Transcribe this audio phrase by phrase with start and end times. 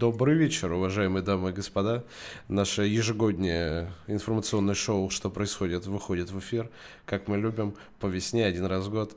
[0.00, 2.04] Добрый вечер, уважаемые дамы и господа.
[2.48, 6.70] Наше ежегодное информационное шоу «Что происходит?» выходит в эфир,
[7.04, 9.14] как мы любим, по весне, один раз в год.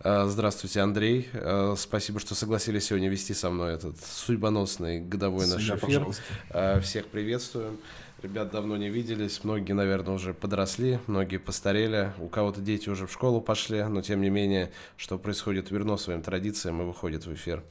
[0.00, 1.28] А, здравствуйте, Андрей.
[1.34, 5.78] А, спасибо, что согласились сегодня вести со мной этот судьбоносный годовой наш эфир.
[5.78, 6.22] Пожалуйста.
[6.48, 7.76] А, всех приветствуем.
[8.22, 13.12] Ребят давно не виделись, многие, наверное, уже подросли, многие постарели, у кого-то дети уже в
[13.12, 17.62] школу пошли, но тем не менее, что происходит верно своим традициям и выходит в эфир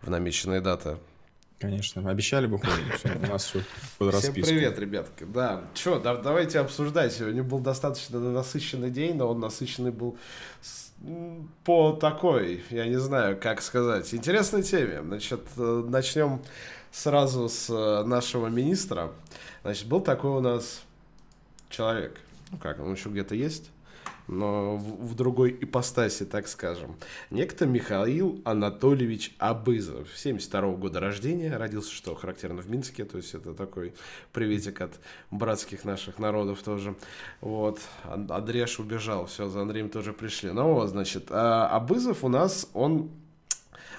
[0.00, 0.96] в намеченные даты.
[1.58, 3.62] Конечно, обещали бы у нас все
[3.98, 4.42] под расписку.
[4.42, 5.24] Всем привет, ребятки.
[5.24, 7.14] Да, что, да, давайте обсуждать.
[7.14, 10.18] Сегодня был достаточно насыщенный день, но он насыщенный был
[11.64, 15.02] по такой, я не знаю, как сказать, интересной теме.
[15.02, 16.42] Значит, э, начнем
[16.90, 19.12] сразу с э, нашего министра.
[19.62, 20.82] Значит, был такой у нас
[21.68, 22.18] человек.
[22.50, 23.70] Ну как, он еще где-то есть?
[24.28, 26.96] Но в, в другой ипостаси, так скажем.
[27.30, 33.34] Некто Михаил Анатольевич Абызов, 72 -го года рождения, родился, что характерно в Минске, то есть
[33.34, 33.94] это такой
[34.32, 36.94] приветик от братских наших народов тоже.
[37.40, 40.50] Вот, Андреш убежал, все, за Андреем тоже пришли.
[40.50, 43.10] Ну вот, значит, а Абызов у нас, он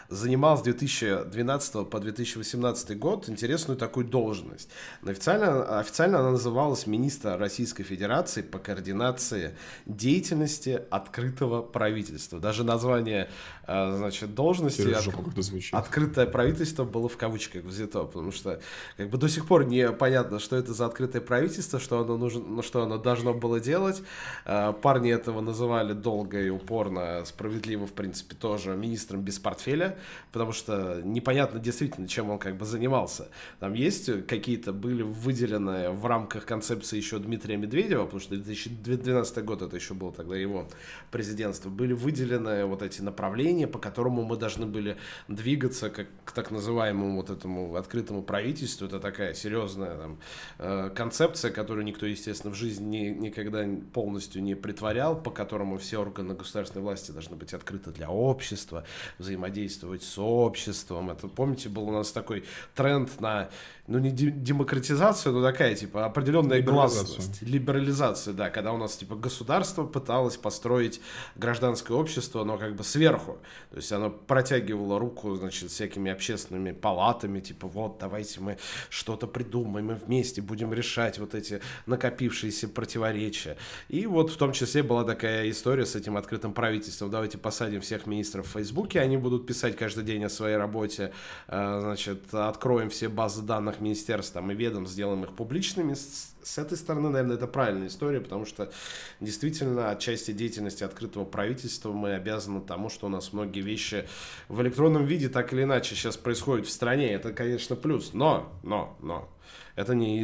[0.09, 4.69] занимал с 2012 по 2018 год интересную такую должность.
[5.02, 9.55] Но официально, официально она называлась министр Российской Федерации по координации
[9.86, 12.39] деятельности открытого правительства.
[12.39, 13.30] Даже название
[13.67, 18.61] э, значит, должности от, «открытое правительство» было в кавычках взято, потому что
[18.95, 22.42] как бы до сих пор не понятно, что это за открытое правительство, что оно, нужно,
[22.42, 24.02] ну, что оно должно было делать.
[24.45, 29.96] Э, парни этого называли долго и упорно, справедливо, в принципе, тоже министром без портфеля
[30.31, 33.27] потому что непонятно действительно, чем он как бы занимался.
[33.59, 39.61] Там есть какие-то, были выделены в рамках концепции еще Дмитрия Медведева, потому что 2012 год
[39.61, 40.67] это еще было тогда его
[41.11, 44.97] президентство, были выделены вот эти направления, по которому мы должны были
[45.27, 48.87] двигаться как к так называемому вот этому открытому правительству.
[48.87, 50.19] Это такая серьезная там,
[50.59, 56.35] э, концепция, которую никто, естественно, в жизни никогда полностью не притворял, по которому все органы
[56.35, 58.83] государственной власти должны быть открыты для общества,
[59.17, 61.09] взаимодействовать взаимодействовать с обществом.
[61.09, 62.43] Это, помните, был у нас такой
[62.75, 63.49] тренд на,
[63.87, 67.42] ну, не демократизацию, но такая, типа, определенная гласность.
[67.42, 70.99] Либерализация, да, когда у нас, типа, государство пыталось построить
[71.36, 73.37] гражданское общество, но как бы сверху.
[73.71, 78.58] То есть оно протягивало руку, значит, всякими общественными палатами, типа, вот, давайте мы
[78.89, 83.55] что-то придумаем, мы вместе будем решать вот эти накопившиеся противоречия.
[83.87, 87.09] И вот в том числе была такая история с этим открытым правительством.
[87.09, 91.14] Давайте посадим всех министров в Фейсбуке, они будут писать каждый день о своей работе,
[91.47, 95.93] э, значит, откроем все базы данных министерств там, и ведом, сделаем их публичными.
[95.93, 98.71] С этой стороны, наверное, это правильная история, потому что
[99.20, 104.08] действительно отчасти деятельности открытого правительства мы обязаны тому, что у нас многие вещи
[104.48, 107.11] в электронном виде так или иначе сейчас происходят в стране.
[107.11, 108.14] Это, конечно, плюс.
[108.14, 109.30] Но, но, но,
[109.76, 110.21] это не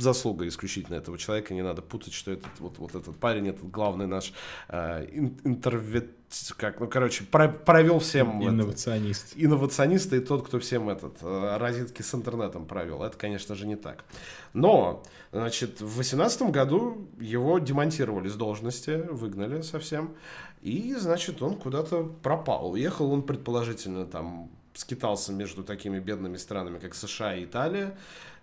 [0.00, 1.54] заслуга исключительно этого человека.
[1.54, 4.32] Не надо путать, что этот вот, вот этот парень, этот главный наш
[4.68, 5.06] э,
[5.44, 6.10] интервет
[6.56, 8.46] как, ну, короче, про провел всем...
[8.46, 9.32] Инновационист.
[9.32, 13.02] Это, инновационист и тот, кто всем этот, э, розетки с интернетом провел.
[13.02, 14.04] Это, конечно же, не так.
[14.52, 20.16] Но, значит, в 2018 году его демонтировали с должности, выгнали совсем.
[20.60, 22.72] И, значит, он куда-то пропал.
[22.72, 27.96] Уехал он, предположительно, там, скитался между такими бедными странами, как США и Италия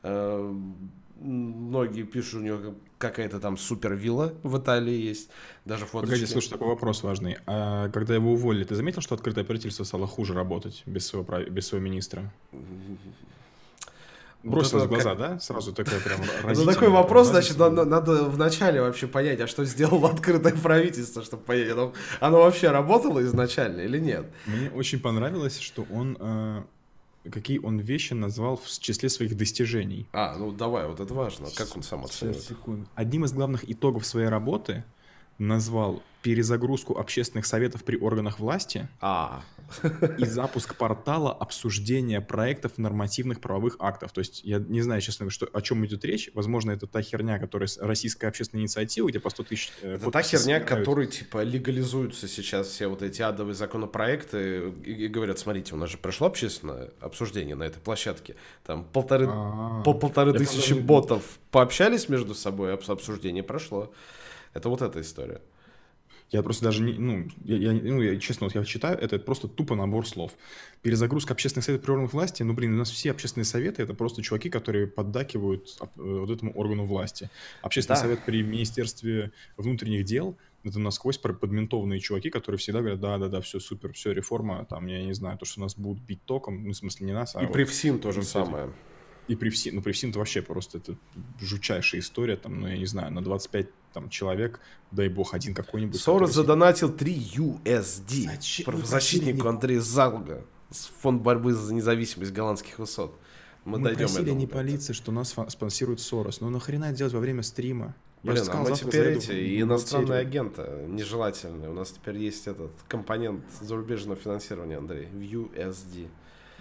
[0.04, 0.56] э,
[1.20, 5.30] многие пишут, у него какая-то там супер вилла в Италии есть.
[5.66, 6.08] Даже фото.
[6.08, 7.38] Погоди, слушай, такой вопрос важный.
[7.46, 11.68] А когда его уволили, ты заметил, что открытое правительство стало хуже работать без своего, без
[11.68, 12.32] своего министра?
[14.46, 15.18] Бросилось вот в глаза, как...
[15.18, 15.40] да?
[15.40, 16.20] Сразу такой прям
[16.56, 21.42] Ну, такой вопрос, значит, надо, надо вначале вообще понять, а что сделало открытое правительство, чтобы
[21.44, 24.28] понять, оно, оно вообще работало изначально или нет?
[24.46, 26.62] Мне очень понравилось, что он э,
[27.32, 30.08] какие он вещи назвал в числе своих достижений.
[30.14, 31.48] А, ну давай, вот это важно.
[31.56, 32.52] Как он сам оценивает?
[32.96, 34.84] Одним из главных итогов своей работы
[35.38, 39.44] назвал перезагрузку общественных советов при органах власти а.
[40.18, 44.12] и запуск портала обсуждения проектов нормативных правовых актов.
[44.12, 46.32] То есть я не знаю, честно, что, о чем идет речь.
[46.34, 49.72] Возможно, это та херня, которая российская общественная инициатива, где по 100 тысяч...
[49.84, 55.08] Э, это та херня, которой, типа, легализуются сейчас все вот эти адовые законопроекты и, и
[55.08, 58.36] говорят, смотрите, у нас же прошло общественное обсуждение на этой площадке.
[58.66, 59.84] Там полторы, а.
[59.84, 63.94] пол, полторы тысячи ботов пообщались между собой, обсуждение прошло.
[64.56, 65.42] Это вот эта история.
[66.32, 69.48] Я просто даже не, ну, я, я, ну, я, честно, вот я читаю, это, просто
[69.48, 70.32] тупо набор слов.
[70.82, 74.24] Перезагрузка общественных советов при органах власти, ну, блин, у нас все общественные советы это просто
[74.24, 77.30] чуваки, которые поддакивают э, вот этому органу власти.
[77.62, 78.02] Общественный да.
[78.02, 83.94] совет при Министерстве внутренних дел это насквозь подментованные чуваки, которые всегда говорят, да-да-да, все супер,
[83.94, 87.06] все, реформа, там, я не знаю, то, что нас будут бить током, ну, в смысле,
[87.06, 87.44] не нас, а...
[87.44, 88.72] И вот, при ФСИН то же самое.
[89.28, 90.96] И при ФСИН, ну, при ФСИН это вообще просто это
[91.40, 94.60] жутчайшая история, там, ну, я не знаю, на 25 там, человек,
[94.92, 96.00] дай бог, один какой-нибудь.
[96.00, 98.66] Сорос задонатил 3 USD Зачем?
[98.66, 103.18] правозащитнику Андрею Залга с фонд борьбы за независимость голландских высот.
[103.64, 106.40] Мы, мы дойдем просили не полиции, что нас спонсирует Сорос.
[106.42, 107.96] Ну нахрена делать во время стрима?
[108.22, 111.70] Блин, а мы теперь эти и иностранные агенты нежелательные.
[111.70, 116.08] У нас теперь есть этот компонент зарубежного финансирования, Андрей, в USD.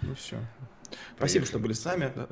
[0.01, 0.37] Ну все.
[1.17, 2.11] Спасибо, что были с нами.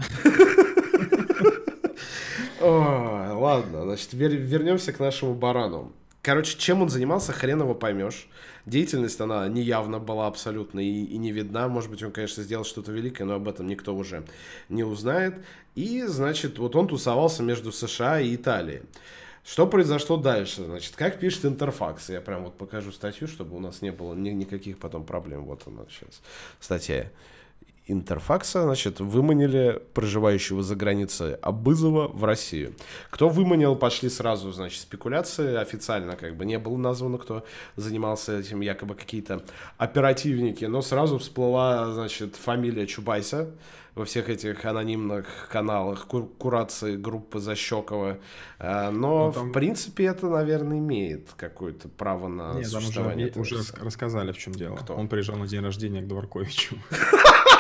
[2.62, 5.92] Ладно, значит, вернемся к нашему барану.
[6.24, 8.30] Короче, чем он занимался, хрен его поймешь.
[8.66, 11.68] Деятельность, она неявно была абсолютно и, и не видна.
[11.68, 14.24] Может быть, он, конечно, сделал что-то великое, но об этом никто уже
[14.70, 15.36] не узнает.
[15.76, 18.84] И, значит, вот он тусовался между США и Италией.
[19.44, 20.64] Что произошло дальше?
[20.64, 22.08] Значит, как пишет Интерфакс?
[22.08, 25.44] Я прям вот покажу статью, чтобы у нас не было ни, никаких потом проблем.
[25.44, 26.22] Вот она сейчас,
[26.62, 27.12] статья.
[27.86, 32.76] Интерфакса, значит, выманили проживающего за границей Абызова в Россию.
[33.10, 35.56] Кто выманил, пошли сразу, значит, спекуляции.
[35.56, 37.46] Официально как бы не было названо, кто
[37.76, 39.44] занимался этим, якобы какие-то
[39.78, 40.64] оперативники.
[40.64, 43.50] Но сразу всплыла, значит, фамилия Чубайса
[43.96, 48.18] во всех этих анонимных каналах, кур курации группы Защекова.
[48.60, 49.50] А, но, ну, там...
[49.50, 53.28] в принципе, это, наверное, имеет какое-то право на Нет, существование.
[53.28, 54.78] Там уже, уже рассказали, в чем дело.
[54.78, 54.96] Кто?
[54.96, 56.78] Он приезжал на день рождения к Дворковичу.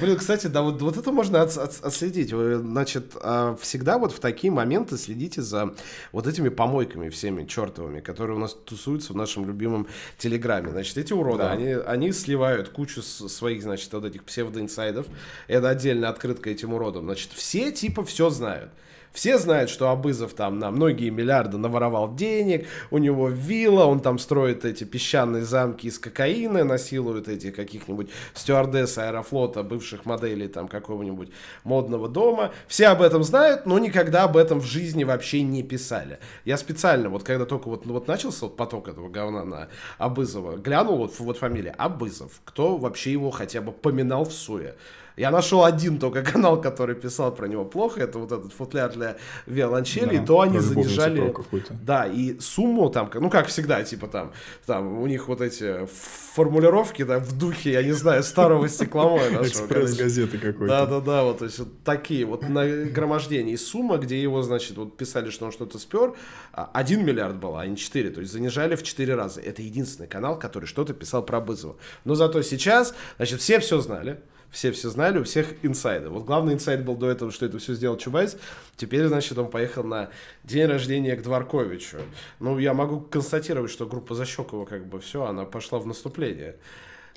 [0.00, 2.32] блин, кстати, да, вот, вот это можно от, от, отследить.
[2.32, 5.74] Вы, значит, а, всегда вот в такие моменты следите за
[6.12, 9.86] вот этими помойками всеми чертовыми, которые у нас тусуются в нашем любимом
[10.18, 10.70] Телеграме.
[10.70, 11.52] Значит, эти уроды, да.
[11.52, 15.06] они, они сливают кучу своих, значит, вот этих псевдоинсайдов.
[15.48, 17.04] Это отдельная открытка этим уродам.
[17.04, 18.70] Значит, все типа все знают.
[19.16, 24.18] Все знают, что Абызов там на многие миллиарды наворовал денег, у него вилла, он там
[24.18, 31.30] строит эти песчаные замки из кокаина, насилует этих каких-нибудь стюардесс аэрофлота, бывших моделей там какого-нибудь
[31.64, 32.52] модного дома.
[32.68, 36.18] Все об этом знают, но никогда об этом в жизни вообще не писали.
[36.44, 40.98] Я специально, вот когда только вот, вот начался вот поток этого говна на Абызова, глянул
[40.98, 44.74] вот, вот фамилия Абызов, кто вообще его хотя бы поминал в суе.
[45.16, 49.16] Я нашел один только канал, который писал про него плохо, это вот этот футляр для
[49.46, 51.34] виолончели, да, и то они занижали...
[51.82, 54.32] Да, и сумму там, ну как всегда, типа там,
[54.66, 55.86] там у них вот эти
[56.34, 60.66] формулировки, да, в духе, я не знаю, старого стекломоя Экспресс-газеты какой-то.
[60.66, 63.56] Да-да-да, вот, то есть вот такие вот нагромождения.
[63.56, 66.14] сумма, где его, значит, вот писали, что он что-то спер,
[66.52, 69.40] 1 а миллиард было, а не 4, то есть занижали в 4 раза.
[69.40, 71.76] Это единственный канал, который что-то писал про Бызова.
[72.04, 74.20] Но зато сейчас, значит, все все знали,
[74.56, 76.08] все все знали, у всех инсайды.
[76.08, 78.38] Вот главный инсайд был до этого, что это все сделал Чубайс.
[78.76, 80.08] Теперь, значит, он поехал на
[80.44, 81.98] день рождения к Дворковичу.
[82.40, 86.56] Ну, я могу констатировать, что группа Защекова, как бы, все, она пошла в наступление.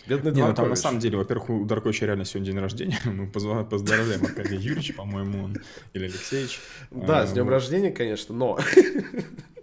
[0.05, 2.99] Бедный Не, ну там на самом деле, во-первых, у Дарковича реально сегодня день рождения.
[3.05, 5.57] Мы поздравляем Аркадия Юрьевича, по-моему, он,
[5.93, 6.59] или Алексеевич.
[6.91, 8.59] Да, с днем рождения, конечно, но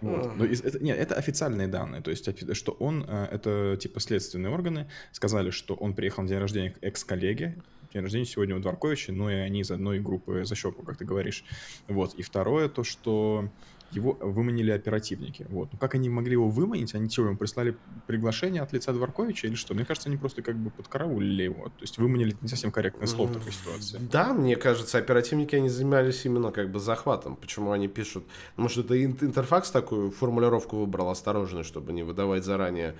[0.00, 0.36] Вот.
[0.36, 4.52] Но из, это, нет, это официальные данные, то есть что он, э, это типа следственные
[4.52, 7.56] органы, сказали, что он приехал на день рождения к экс-коллеге,
[7.92, 11.04] день рождения сегодня у Дворковича, но и они из одной группы за щеку, как ты
[11.04, 11.44] говоришь.
[11.88, 12.14] Вот.
[12.14, 13.50] И второе, то, что
[13.92, 15.46] его выманили оперативники.
[15.48, 15.72] Вот.
[15.72, 16.94] Ну как они могли его выманить?
[16.94, 19.74] Они что, ему прислали приглашение от лица Дворковича или что?
[19.74, 21.64] Мне кажется, они просто как бы подкараулили его.
[21.64, 23.98] То есть выманили не совсем корректное слово в такой ситуации.
[24.10, 27.36] Да, мне кажется, оперативники, они занимались именно как бы захватом.
[27.36, 28.24] Почему они пишут?
[28.56, 32.94] Может, это интерфакс такую формулировку выбрал осторожно, чтобы не выдавать заранее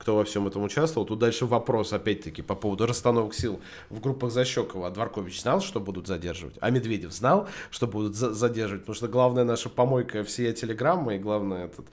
[0.00, 1.06] кто во всем этом участвовал.
[1.06, 4.86] Тут дальше вопрос, опять-таки, по поводу расстановок сил в группах Защекова.
[4.86, 9.08] А Дворкович знал, что будут задерживать, а Медведев знал, что будут за задерживать, потому что
[9.08, 11.86] главная наша помойка все телеграммы, и главное этот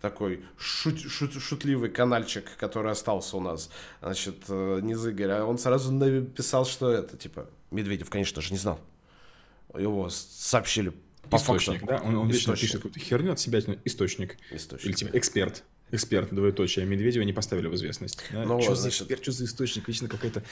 [0.00, 5.56] такой шут шут шутливый канальчик, который остался у нас, значит, э, не Игорь, а он
[5.58, 8.80] сразу написал, что это, типа, Медведев, конечно же, не знал.
[9.78, 10.92] Его сообщили
[11.30, 11.86] по источник, факту.
[11.86, 12.02] да?
[12.08, 14.36] Он, он вечно пишет какую-то херню от себя, источник.
[14.50, 14.86] источник.
[14.86, 15.62] Или типа эксперт.
[15.92, 16.86] Эксперт, двоеточие.
[16.86, 18.18] Медведева не поставили в известность.
[18.32, 18.44] Да?
[18.44, 19.02] Ну, что вот, за значит...
[19.02, 19.86] эксперт, что за источник?
[19.86, 20.42] Вечно какая-то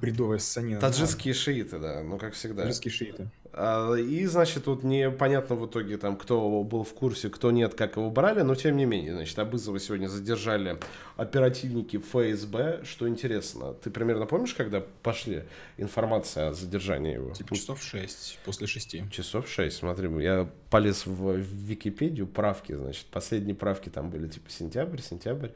[0.00, 0.80] бредовая ссанина.
[0.80, 2.62] Таджикские шииты, да, ну как всегда.
[2.62, 3.30] Таджикские шииты.
[3.60, 7.96] А, и, значит, тут непонятно в итоге, там, кто был в курсе, кто нет, как
[7.96, 10.78] его брали, но тем не менее, значит, Абызова сегодня задержали
[11.16, 13.74] оперативники ФСБ, что интересно.
[13.74, 15.42] Ты примерно помнишь, когда пошли
[15.76, 17.32] информация о задержании его?
[17.32, 19.10] Типа часов 6, после 6.
[19.10, 24.48] Часов 6, смотри, я полез в, в Википедию, правки, значит, последние правки там были, типа,
[24.50, 25.48] сентябрь, сентябрь,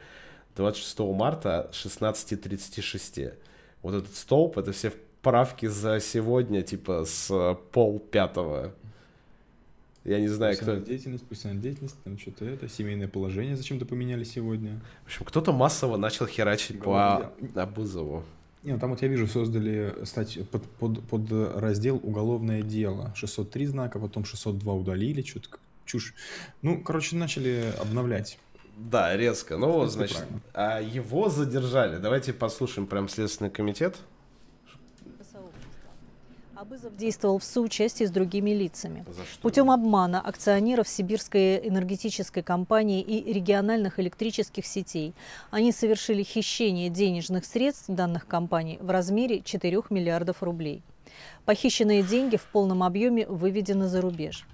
[0.57, 3.35] 26 марта 16.36.
[3.83, 4.93] Вот этот столб, это все
[5.23, 8.75] правки за сегодня, типа, с пол пятого.
[10.05, 10.77] Я не знаю, кто...
[10.77, 11.25] Деятельность,
[11.61, 14.81] деятельность, там что-то это, семейное положение зачем-то поменяли сегодня.
[15.05, 18.25] В общем, кто-то массово начал херачить по Абузову.
[18.65, 23.13] Не, ну там вот я вижу, создали статью под, под, под раздел «Уголовное дело».
[23.17, 25.49] 603 знака, потом 602 удалили, что-то
[25.85, 26.15] чушь.
[26.63, 28.39] Ну, короче, начали обновлять.
[28.77, 29.57] Да, резко.
[29.57, 30.25] Ну вот, значит,
[30.55, 31.99] а его задержали.
[31.99, 33.97] Давайте послушаем прям Следственный комитет.
[36.63, 39.05] Абызов действовал в соучастии с другими лицами.
[39.41, 45.13] Путем обмана акционеров Сибирской энергетической компании и региональных электрических сетей
[45.51, 50.85] они совершили хищение денежных средств данных компаний в размере 4 миллиардов рублей.
[51.47, 54.47] Похищенные деньги в полном объеме выведены за рубеж.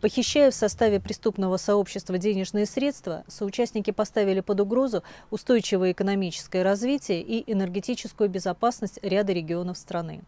[0.00, 7.50] Похищая в составе преступного сообщества денежные средства, соучастники поставили под угрозу устойчивое экономическое развитие и
[7.50, 10.22] энергетическую безопасность ряда регионов страны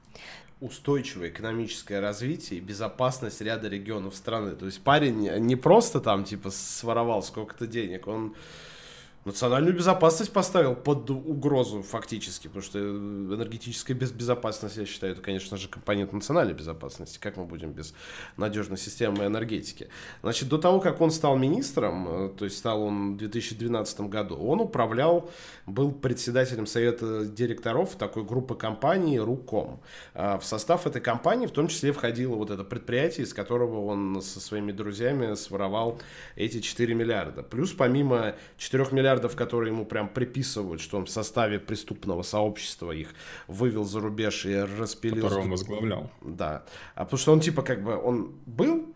[0.64, 4.52] устойчивое экономическое развитие и безопасность ряда регионов страны.
[4.52, 8.34] То есть парень не просто там типа своровал сколько-то денег, он
[9.24, 15.68] национальную безопасность поставил под угрозу фактически, потому что энергетическая безопасность, я считаю, это, конечно же,
[15.68, 17.18] компонент национальной безопасности.
[17.18, 17.94] Как мы будем без
[18.36, 19.88] надежной системы энергетики?
[20.22, 24.36] Значит, до того, как он стал министром, э, то есть стал он в 2012 году,
[24.36, 25.30] он управлял,
[25.66, 29.80] был председателем совета директоров такой группы компаний «Руком».
[30.14, 34.20] А в состав этой компании в том числе входило вот это предприятие, из которого он
[34.20, 35.98] со своими друзьями своровал
[36.36, 37.42] эти 4 миллиарда.
[37.42, 42.92] Плюс помимо 4 миллиардов миллиардов, которые ему прям приписывают, что он в составе преступного сообщества
[42.92, 43.14] их
[43.48, 45.22] вывел за рубеж и распилил.
[45.22, 46.10] Который он возглавлял.
[46.22, 46.64] Да.
[46.94, 48.93] А потому что он типа как бы, он был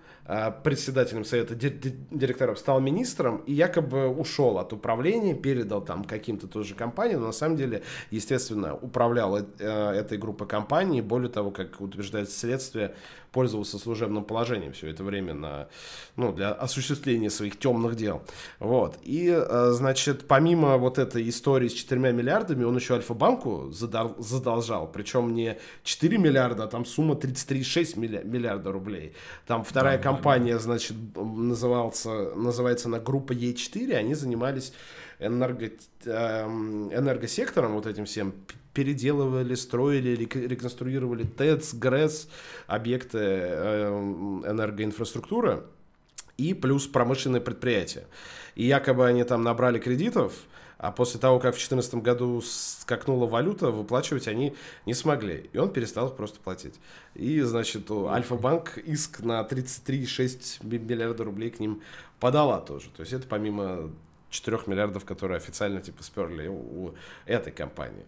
[0.63, 7.21] председателем совета директоров, стал министром и якобы ушел от управления, передал там каким-то тоже компаниям,
[7.21, 12.95] но на самом деле, естественно, управлял э, этой группой компаний, более того, как утверждает следствие,
[13.33, 15.69] пользовался служебным положением все это время на,
[16.17, 18.23] ну, для осуществления своих темных дел.
[18.59, 18.99] Вот.
[19.03, 25.35] И, э, значит, помимо вот этой истории с 4 миллиардами, он еще Альфа-банку задолжал, причем
[25.35, 29.15] не 4 миллиарда, а там сумма 33,6 миллиарда рублей.
[29.47, 30.18] Там вторая да, компания,
[30.53, 30.59] да.
[30.59, 34.73] значит, назывался, называется она группа Е4, они занимались
[35.19, 35.71] энерго,
[36.05, 38.35] эм, энергосектором, вот этим всем,
[38.73, 42.29] переделывали, строили, реконструировали ТЭЦ, ГРЭС,
[42.67, 45.65] объекты эм, энергоинфраструктуры
[46.37, 48.05] и плюс промышленные предприятия.
[48.55, 50.33] И якобы они там набрали кредитов,
[50.79, 54.55] а после того, как в 2014 году скакнула валюта, выплачивать они
[54.87, 55.51] не смогли.
[55.53, 56.75] И он перестал их просто платить.
[57.15, 61.83] И, значит, Альфа-банк иск на 33,6 миллиарда рублей к ним
[62.21, 62.91] подала тоже.
[62.97, 63.91] То есть это помимо
[64.31, 66.95] 4 миллиардов, которые официально типа сперли у
[67.27, 68.07] этой компании.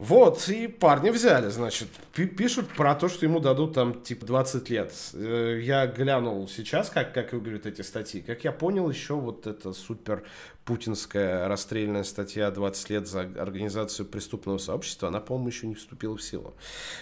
[0.00, 4.94] Вот, и парни взяли, значит, пишут про то, что ему дадут там, типа, 20 лет.
[5.12, 8.22] Э, я глянул сейчас, как, как говорят эти статьи.
[8.22, 10.24] Как я понял, еще вот эта супер
[10.70, 16.22] путинская расстрельная статья 20 лет за организацию преступного сообщества, она, по-моему, еще не вступила в
[16.22, 16.54] силу.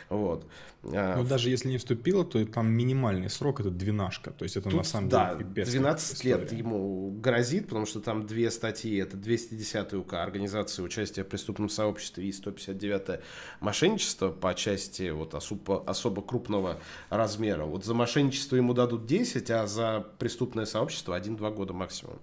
[0.08, 0.46] Вот.
[0.84, 4.30] А, Но даже если не вступила, то там минимальный срок это двенашка.
[4.30, 8.00] То есть это Тут, на самом да, деле пипец 12 лет ему грозит, потому что
[8.00, 8.96] там две статьи.
[8.96, 13.20] Это 210 УК организации участия в преступном сообществе и 159
[13.60, 17.64] мошенничество по части вот особо, особо крупного размера.
[17.64, 22.18] Вот за мошенничество ему дадут 10, а за преступное сообщество 1-2 года максимум.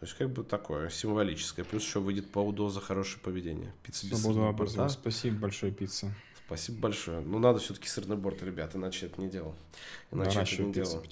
[0.00, 1.62] То есть, как бы такое символическое.
[1.62, 3.70] Плюс еще выйдет по УДО за хорошее поведение.
[3.82, 4.88] Пицца без сырного борта.
[4.88, 6.14] Спасибо большое, пицца.
[6.46, 7.20] Спасибо большое.
[7.20, 9.54] Ну, надо все-таки сырный борт, ребят, иначе это не делал.
[10.10, 11.04] Иначе это не делал.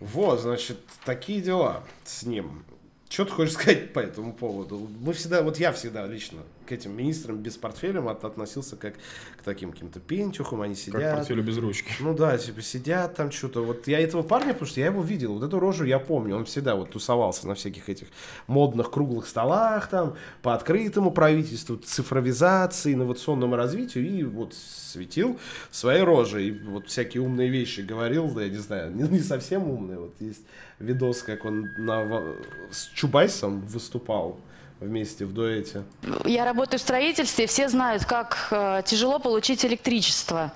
[0.00, 2.64] Вот, значит, такие дела с ним.
[3.08, 4.90] Что ты хочешь сказать по этому поводу?
[5.00, 8.94] Мы всегда, вот я всегда лично к этим министрам без портфеля от, относился как
[9.36, 11.02] к таким каким-то пентюхам, они сидят.
[11.02, 11.92] Как портфелю без ручки.
[12.00, 13.62] Ну да, типа сидят там что-то.
[13.62, 16.46] Вот я этого парня, потому что я его видел, вот эту рожу я помню, он
[16.46, 18.08] всегда вот тусовался на всяких этих
[18.46, 25.38] модных круглых столах там, по открытому правительству, цифровизации, инновационному развитию, и вот светил
[25.70, 29.68] своей рожей, и вот всякие умные вещи говорил, да, я не знаю, не, не совсем
[29.68, 30.46] умные, вот есть
[30.78, 32.34] видос, как он на,
[32.70, 34.40] с Чубайсом выступал,
[34.82, 35.82] вместе в дуэте?
[36.24, 40.52] Я работаю в строительстве, все знают, как э, тяжело получить электричество.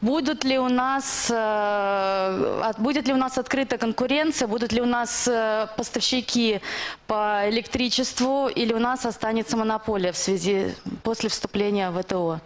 [0.00, 5.28] Будут ли у нас, э, будет ли у нас открыта конкуренция, будут ли у нас
[5.28, 6.60] э, поставщики
[7.06, 12.40] по электричеству, или у нас останется монополия в связи после вступления в ВТО?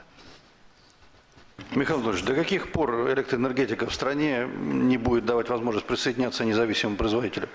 [1.71, 7.49] Михаил Владимирович, до каких пор электроэнергетика в стране не будет давать возможность присоединяться независимым производителям?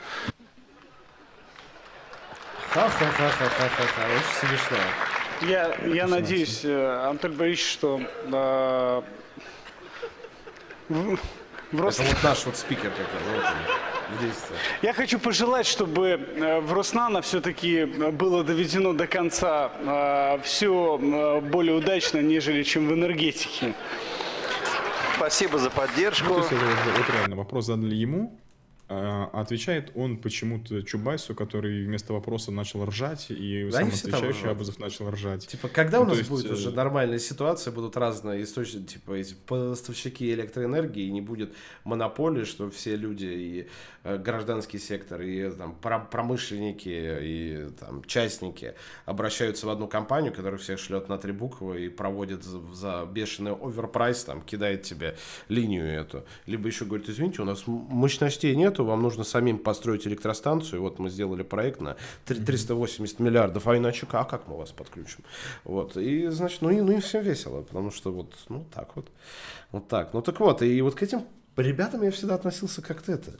[2.71, 4.77] Ха-ха-ха-ха-ха-ха, очень смешно.
[5.41, 9.01] Я, я надеюсь, э, Антон Борисович, что э,
[10.89, 11.99] В Рос...
[11.99, 14.55] Это вот наш вот спикер такой, вот он, в действии.
[14.83, 20.97] Я хочу пожелать, чтобы э, в Роснано все-таки было доведено до конца э, все
[21.41, 23.73] более удачно, нежели чем в энергетике.
[25.15, 26.29] Спасибо за поддержку.
[26.29, 28.38] Ну, то есть, вот реально вопрос задали ему,
[28.91, 34.79] а, отвечает он почему-то Чубайсу, который вместо вопроса начал ржать, и да сам отвечающий Абазов
[34.79, 35.45] начал ржать.
[35.45, 36.29] Типа, когда ну, у нас есть...
[36.29, 41.53] будет э, уже нормальная ситуация, будут разные источники, типа эти поставщики электроэнергии, и не будет
[41.83, 43.67] монополии, что все люди, и
[44.05, 48.73] э, гражданский сектор, и там промышленники, и там частники
[49.05, 53.51] обращаются в одну компанию, которая всех шлет на три буквы и проводит за, за бешеный
[53.51, 55.15] оверпрайс, там, кидает тебе
[55.47, 56.25] линию эту.
[56.47, 60.81] Либо еще говорит, извините, у нас мощностей нет, нету, вам нужно самим построить электростанцию.
[60.81, 61.95] Вот мы сделали проект на
[62.25, 65.23] 380 миллиардов, а иначе как, а как мы вас подключим?
[65.63, 69.07] Вот, и, значит, ну и, ну и всем весело, потому что вот, ну так вот,
[69.71, 70.13] вот так.
[70.13, 71.21] Ну так вот, и вот к этим
[71.59, 73.31] ребятам я всегда относился как-то это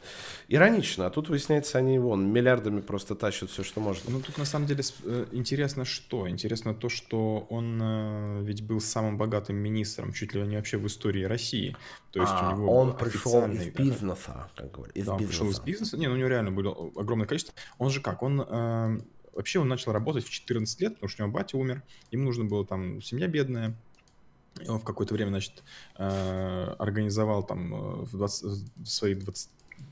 [0.48, 4.10] иронично, а тут выясняется, они вон миллиардами просто тащат все, что можно.
[4.12, 6.30] Ну тут на самом деле э, интересно что?
[6.30, 10.88] Интересно то, что он э, ведь был самым богатым министром, чуть ли не вообще в
[10.88, 11.76] истории России.
[12.12, 15.30] То есть а, у него он пришел из бизнеса, как говорят, из да, бизнеса.
[15.30, 15.98] пришел из бизнеса.
[15.98, 17.54] Не, ну у него реально было огромное количество.
[17.78, 18.24] Он же как?
[18.24, 19.00] Он э,
[19.34, 22.46] вообще он начал работать в 14 лет, потому что у него батя умер, ему нужно
[22.46, 23.76] было там семья бедная
[24.68, 25.64] он в какое-то время, значит,
[25.98, 28.44] э, организовал там э, в, 20,
[28.78, 29.50] в свои 20,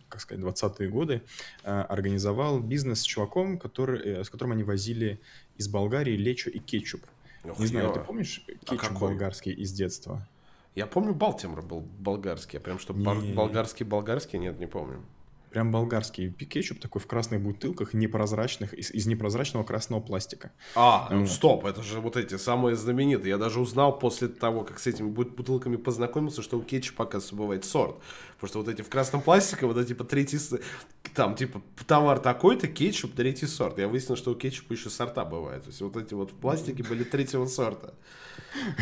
[0.09, 1.21] как сказать, 20-е годы,
[1.63, 5.19] э, организовал бизнес с чуваком, который, с которым они возили
[5.57, 7.01] из Болгарии лечо и кетчуп.
[7.43, 10.27] Ох, Не знаю, ты помнишь а кетчуп а болгарский из детства?
[10.75, 13.33] Я помню, Балтимор был болгарский, а прям что не...
[13.33, 15.03] болгарский-болгарский, нет, не помню.
[15.57, 20.51] Прям болгарский кетчуп такой в красных бутылках, непрозрачных, из, из непрозрачного красного пластика.
[20.75, 21.31] А, ну вот.
[21.31, 23.29] стоп, это же вот эти самые знаменитые.
[23.29, 27.65] Я даже узнал после того, как с этими бутылками познакомился, что у кетчупа, оказывается, бывает
[27.65, 27.95] сорт.
[28.35, 30.37] Потому что вот эти в красном пластике, вот эти типа третий,
[31.15, 33.79] там типа товар такой-то, кетчуп третий сорт.
[33.79, 35.63] Я выяснил, что у кетчупа еще сорта бывают.
[35.63, 37.95] То есть вот эти вот пластики были третьего сорта.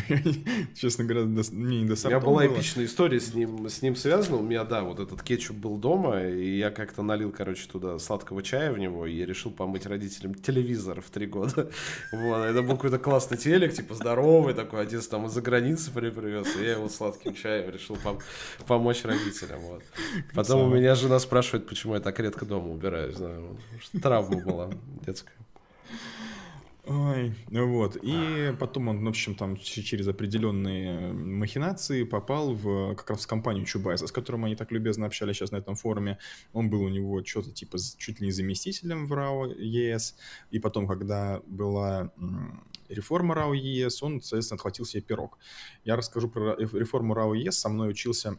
[0.76, 4.38] Честно говоря, мне не до У меня была эпичная история с ним, с ним связана.
[4.38, 8.42] У меня, да, вот этот кетчуп был дома, и я как-то налил, короче, туда сладкого
[8.44, 11.70] чая в него, и решил помыть родителям телевизор в три года.
[12.12, 16.64] Вот, это был какой-то классный телек, типа здоровый такой, отец там из-за границы привез, и
[16.64, 18.22] я его сладким чаем решил пом-
[18.68, 19.60] помочь родителям.
[19.62, 19.84] Вот.
[20.34, 23.16] Потом у меня жена спрашивает, почему я так редко дома убираюсь.
[23.16, 23.58] Знаю,
[24.02, 24.70] травма была
[25.06, 25.36] детская.
[26.88, 27.98] Ой, вот.
[28.04, 33.66] И потом он, в общем, там через определенные махинации попал в как раз в компанию
[33.66, 36.20] Чубайса, с которым они так любезно общались сейчас на этом форуме.
[36.54, 40.16] Он был у него что-то типа чуть ли не заместителем в РАО ЕС.
[40.52, 42.12] И потом, когда была
[42.88, 45.40] реформа РАО ЕС, он, соответственно, отхватил себе пирог.
[45.86, 47.58] Я расскажу про реформу РАО ЕС.
[47.58, 48.38] Со мной учился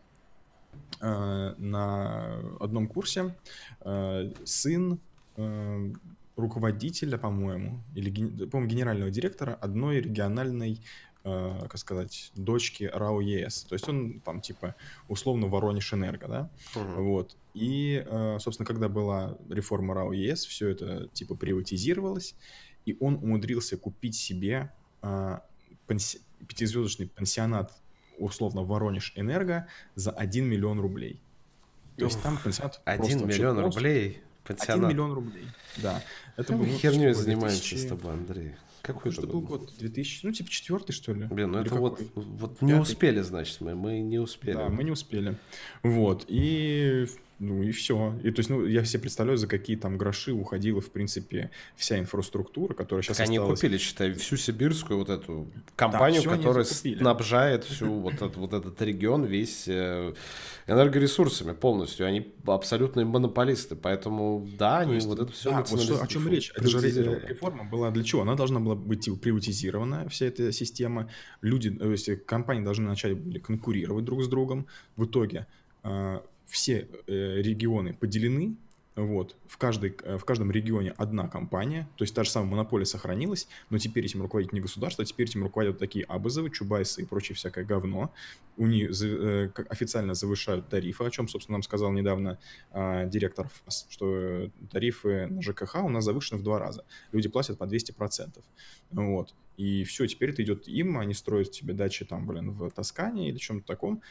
[1.00, 3.34] э, на одном курсе
[3.80, 5.00] э, сын
[5.36, 5.92] э,
[6.36, 8.10] руководителя, по-моему, или,
[8.46, 10.80] по-моему, генерального директора одной региональной,
[11.24, 13.64] э, как сказать, дочки РАО ЕС.
[13.64, 14.74] То есть он там типа
[15.08, 16.50] условно Воронеж Энерго, да?
[16.74, 17.02] Угу.
[17.02, 17.36] Вот.
[17.54, 22.34] И, э, собственно, когда была реформа РАО ЕС, все это типа приватизировалось,
[22.84, 24.72] и он умудрился купить себе
[25.02, 25.38] э,
[25.86, 26.20] пенси...
[26.46, 27.72] пятизвездочный пансионат
[28.18, 31.20] условно Воронеж Энерго за 1 миллион рублей.
[31.96, 34.22] То есть там пансионат 1 миллион рублей?
[34.46, 34.86] Пансионат.
[34.86, 36.02] 1 миллион рублей, да.
[36.36, 37.86] Это был херню занимаемся 2000...
[37.86, 38.54] с тобой, Андрей.
[38.82, 39.72] Какой это был год?
[39.78, 41.26] 2000, ну типа четвертый что ли?
[41.26, 44.54] Блин, ну Или это вот, вот не успели, значит, мы, мы не успели.
[44.54, 45.36] Да, мы не успели.
[45.82, 48.18] Вот, и ну и все.
[48.22, 51.98] И то есть, ну, я себе представляю, за какие там гроши уходила, в принципе, вся
[51.98, 53.48] инфраструктура, которая сейчас так осталась.
[53.48, 58.54] они купили, считай, всю сибирскую вот эту компанию, да, которая снабжает всю вот этот, вот
[58.54, 60.14] этот регион весь э,
[60.66, 62.06] энергоресурсами полностью.
[62.06, 65.50] Они абсолютные монополисты, поэтому да, они есть, вот это все...
[65.50, 66.52] Да, вот что, о чем речь?
[66.56, 68.22] Это же реформа была для чего?
[68.22, 71.10] Она должна была быть типа, приватизирована, вся эта система.
[71.42, 74.66] Люди, то есть компании должны начать были конкурировать друг с другом.
[74.96, 75.46] В итоге
[76.46, 78.56] все э, регионы поделены,
[78.96, 82.86] вот, в, каждой, э, в каждом регионе одна компания, то есть та же самая монополия
[82.86, 87.04] сохранилась, но теперь этим руководит не государство, а теперь этим руководят такие Абазовы, Чубайсы и
[87.04, 88.10] прочее всякое говно.
[88.56, 92.38] У них э, официально завышают тарифы, о чем, собственно, нам сказал недавно
[92.72, 96.86] э, директор ФАС, что тарифы на ЖКХ у нас завышены в два раза.
[97.12, 98.42] Люди платят по 200%.
[98.92, 99.34] Вот.
[99.58, 103.36] И все, теперь это идет им, они строят себе дачи там, блин, в Тоскане или
[103.36, 104.02] чем-то таком,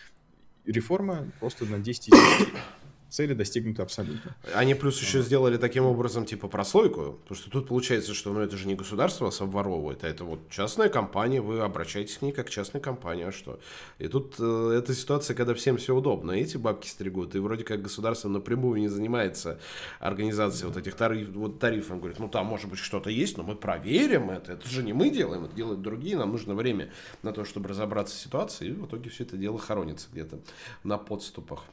[0.66, 2.54] реформа просто на 10 из 10.
[3.16, 4.36] Цели достигнуты абсолютно.
[4.54, 8.58] Они плюс еще сделали таким образом, типа, прослойку, потому что тут получается, что, ну, это
[8.58, 12.50] же не государство вас обворовывает, а это вот частная компания, вы обращаетесь к ней как
[12.50, 13.60] частная компания, а что?
[14.00, 17.82] И тут э, эта ситуация, когда всем все удобно, эти бабки стригут, и вроде как
[17.82, 19.60] государство напрямую не занимается
[20.00, 23.56] организацией вот этих тариф, вот тарифов, говорит, ну, там, может быть, что-то есть, но мы
[23.56, 26.92] проверим это, это же не мы делаем, это делают другие, нам нужно время
[27.24, 30.40] на то, чтобы разобраться в ситуации, и в итоге все это дело хоронится где-то
[30.84, 31.64] на подступах.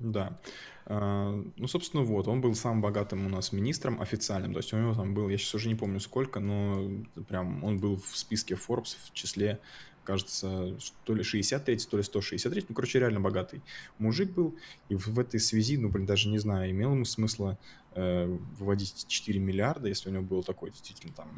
[0.00, 0.38] Да.
[0.86, 4.78] А, ну, собственно, вот, он был самым богатым у нас министром официальным, то есть у
[4.78, 6.90] него там был, я сейчас уже не помню сколько, но
[7.28, 9.60] прям он был в списке Forbes в числе,
[10.02, 13.60] кажется, то ли 63, то ли 163, ну, короче, реально богатый
[13.98, 14.56] мужик был,
[14.88, 17.58] и в, этой связи, ну, блин, даже не знаю, имело ему смысла
[17.94, 18.26] э,
[18.58, 21.28] выводить 4 миллиарда, если у него был такой действительно там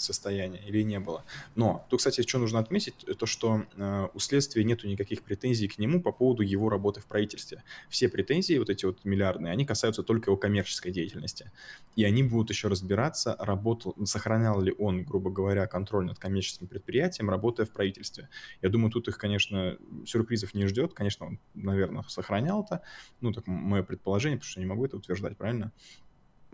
[0.00, 1.24] состояния или не было.
[1.54, 5.78] Но тут, кстати, что нужно отметить, то что э, у следствия нету никаких претензий к
[5.78, 7.62] нему по поводу его работы в правительстве.
[7.88, 11.50] Все претензии, вот эти вот миллиардные, они касаются только его коммерческой деятельности.
[11.96, 17.30] И они будут еще разбираться, работал, сохранял ли он, грубо говоря, контроль над коммерческим предприятием,
[17.30, 18.28] работая в правительстве.
[18.62, 20.94] Я думаю, тут их, конечно, сюрпризов не ждет.
[20.94, 22.82] Конечно, он, наверное, сохранял это.
[23.20, 25.72] Ну, так мое предположение, потому что не могу это утверждать, правильно?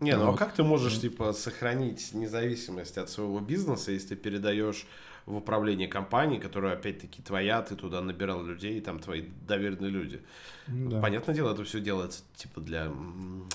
[0.00, 4.86] Не, ну а как ты можешь, типа, сохранить независимость от своего бизнеса, если ты передаешь
[5.26, 10.20] в управление компанией, которая, опять-таки, твоя, ты туда набирал людей, там твои доверенные люди.
[10.66, 11.00] Да.
[11.00, 12.92] Понятное дело, это все делается типа для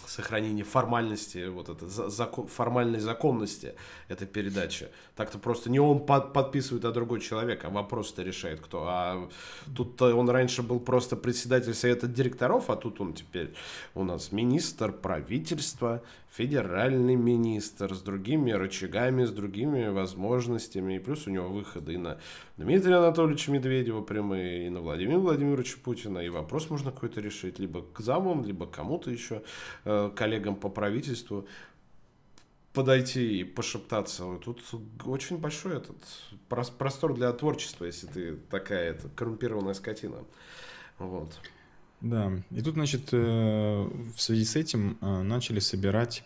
[0.05, 3.75] сохранения формальности, вот это закон, формальной законности
[4.07, 4.89] этой передачи.
[5.15, 8.85] Так-то просто не он под, подписывает, а другой человек, а вопрос-то решает кто.
[8.87, 9.29] А
[9.75, 13.53] тут он раньше был просто председатель совета директоров, а тут он теперь
[13.93, 20.95] у нас министр правительства, федеральный министр с другими рычагами, с другими возможностями.
[20.95, 22.19] И плюс у него выходы и на
[22.57, 26.19] Дмитрия Анатольевича Медведева прямые, и на Владимира Владимировича Путина.
[26.19, 29.43] И вопрос можно какой-то решить либо к замам, либо кому-то еще,
[29.85, 31.47] э, коллегам по правительству
[32.73, 34.37] подойти и пошептаться.
[34.43, 34.61] Тут
[35.05, 35.97] очень большой этот
[36.47, 40.23] простор для творчества, если ты такая это, коррумпированная скотина.
[40.99, 41.39] Вот.
[42.01, 46.23] Да, и тут, значит, э, в связи с этим э, начали собирать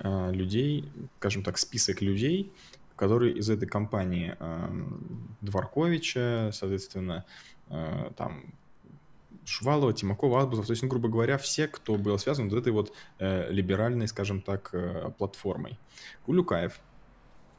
[0.00, 2.52] людей, скажем так, список людей,
[2.94, 4.36] которые из этой компании
[5.40, 7.24] Дворковича, соответственно,
[8.16, 8.44] там
[9.48, 12.92] Шувалова, Тимакова, Азбузов, то есть, ну, грубо говоря, все, кто был связан вот этой вот
[13.18, 15.78] э, либеральной, скажем так, э, платформой.
[16.26, 16.78] Улюкаев,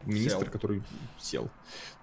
[0.03, 0.51] министр, сел.
[0.51, 0.83] который
[1.17, 1.49] сел.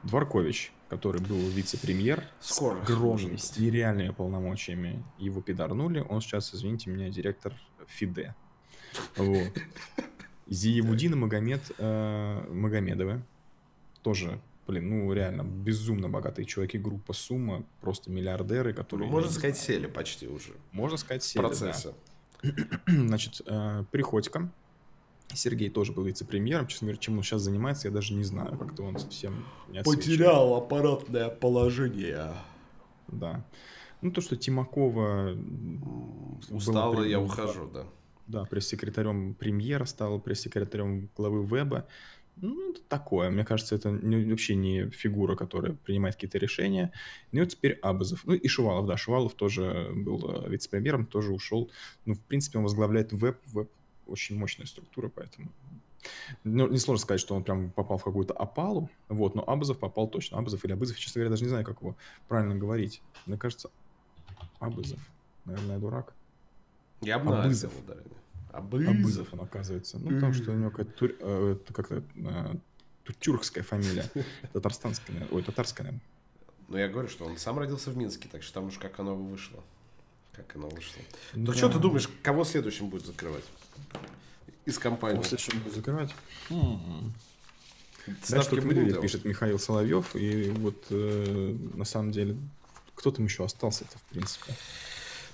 [0.03, 5.05] Дворкович, который был вице-премьер Скоро, с огромными, с нереальными полномочиями.
[5.19, 6.05] Его пидорнули.
[6.09, 7.55] Он сейчас, извините меня, директор
[7.89, 8.35] ФИДЕ.
[9.17, 9.53] Вот.
[10.49, 13.21] Зиевудина Магомед э, Магомедова,
[14.03, 19.09] тоже блин, ну реально безумно богатые чуваки, группа Сумма, просто миллиардеры, которые...
[19.09, 20.55] Ну, можно сказать, сели почти уже.
[20.73, 21.95] Можно сказать, сели, Процесса.
[22.43, 22.51] Да.
[22.87, 24.51] Значит, э, Приходько,
[25.35, 26.67] Сергей тоже был вице-премьером.
[26.67, 28.57] Честно говоря, чем он сейчас занимается, я даже не знаю.
[28.59, 32.33] Как-то он совсем не Потерял аппаратное положение.
[33.09, 33.45] Да.
[34.03, 35.37] Ну, то, что Тимакова...
[36.51, 37.87] Устала, я ухожу, да.
[38.27, 41.87] Да, пресс-секретарем премьера стал, пресс-секретарем главы веба.
[42.37, 43.31] Ну, это такое.
[43.31, 46.93] Мне кажется, это не, вообще не фигура, которая принимает какие-то решения.
[47.33, 48.27] Ну, и вот теперь Абазов.
[48.27, 48.97] Ну, и Шувалов, да.
[48.97, 51.71] Шувалов тоже был э, вице-премьером, тоже ушел.
[52.05, 53.39] Ну, в принципе, он возглавляет веб.
[53.47, 53.71] Веб
[54.07, 55.51] очень мощная структура, поэтому...
[56.45, 60.09] Ну, не сложно сказать, что он прям попал в какую-то опалу, вот, но Абазов попал
[60.09, 60.39] точно.
[60.39, 61.97] Абазов или Абызов, честно говоря, даже не знаю, как его
[62.29, 63.03] правильно говорить.
[63.27, 63.71] Мне кажется,
[64.61, 65.01] Абызов.
[65.45, 66.15] Наверное, я дурак.
[67.01, 67.73] Я бы Абызов.
[68.53, 68.95] Абызов.
[68.95, 69.99] Абызов он оказывается.
[69.99, 71.11] Ну, потому что у него какая-то тур...
[71.21, 72.55] э, как-то э,
[73.21, 74.11] тюркская фамилия.
[74.53, 76.07] Татарстанская, ой, татарская, наверное.
[76.69, 79.15] Ну, я говорю, что он сам родился в Минске, так что там уж как оно
[79.15, 79.63] вышло.
[80.37, 81.03] Как оно вышло.
[81.35, 81.53] Да.
[81.53, 83.45] То что ты думаешь, кого следующим будет закрывать?
[84.67, 85.17] Из компании.
[85.17, 86.15] Кого следующим будет закрывать?
[86.51, 87.15] М-м.
[88.23, 92.37] Знаешь, только медведь пишет Михаил Соловьев, и вот э, на самом деле
[92.95, 94.55] кто там еще остался-то, в принципе?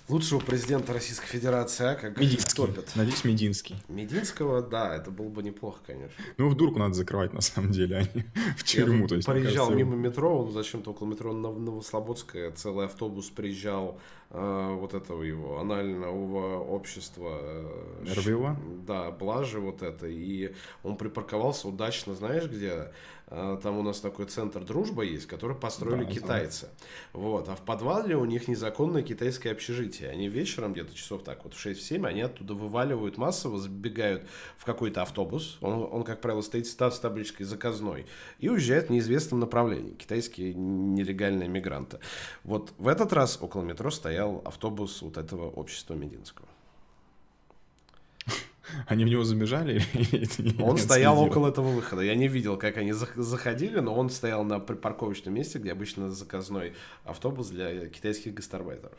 [0.09, 2.55] Лучшего президента Российской Федерации, а как Мединский.
[2.57, 2.93] топят.
[2.95, 3.77] Надеюсь, Мединский.
[3.89, 6.15] Мединского, да, это было бы неплохо, конечно.
[6.37, 8.25] Ну, в дурку надо закрывать, на самом деле, а не
[8.57, 9.07] в тюрьму.
[9.07, 13.99] то есть, проезжал кажется, мимо метро, он зачем-то около метро Новослободская, целый автобус приезжал
[14.31, 17.39] э, вот этого его анального общества.
[17.41, 18.59] Э, РВО?
[18.87, 20.07] Да, Блажи вот это.
[20.07, 22.93] И он припарковался удачно, знаешь где?
[23.35, 26.69] А, там у нас такой центр дружба есть, который построили да, китайцы.
[27.15, 27.49] Вот.
[27.49, 30.11] А в подвале у них незаконное китайское общежитие.
[30.11, 34.27] Они вечером, где-то часов так вот в 6-7, они оттуда вываливают массово, забегают
[34.59, 35.57] в какой-то автобус.
[35.63, 38.05] Он, он как правило, стоит с табличкой заказной.
[38.39, 39.95] И уезжают в неизвестном направлении.
[39.95, 42.01] Китайские нелегальные мигранты.
[42.45, 46.49] Вот в этот раз около метро стоял автобус вот этого общества Мединского.
[48.87, 49.83] Они в него забежали?
[50.63, 52.03] Он стоял около этого выхода.
[52.03, 56.75] Я не видел, как они заходили, но он стоял на парковочном месте, где обычно заказной
[57.05, 58.99] автобус для китайских гастарбайтеров.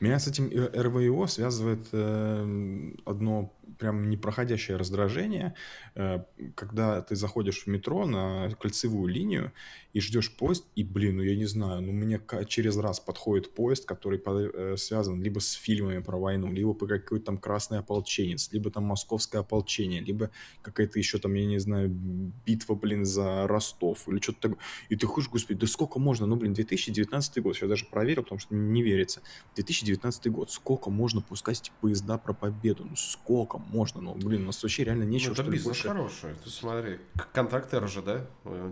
[0.00, 5.54] Меня с этим РВИО связывает э, одно прям непроходящее раздражение,
[5.94, 9.52] э, когда ты заходишь в метро на кольцевую линию
[9.92, 13.86] и ждешь поезд, и, блин, ну я не знаю, ну мне через раз подходит поезд,
[13.86, 18.70] который э, связан либо с фильмами про войну, либо по какой-то там красный ополченец, либо
[18.70, 20.30] там московское ополчение, либо
[20.62, 24.58] какая-то еще там, я не знаю, битва, блин, за Ростов или что-то такое.
[24.88, 26.26] И ты ходишь, господи, да сколько можно?
[26.26, 29.22] Ну, блин, 2019 год, сейчас даже проверил, потому что не верится.
[29.54, 32.84] 2019 год, сколько можно пускать поезда про победу?
[32.84, 35.88] Ну, сколько можно, ну, блин, у нас вообще реально нечего, ну, это что бизнес больше...
[35.88, 36.30] хороший.
[36.44, 36.98] Ты смотри,
[37.32, 38.26] контракт РЖД,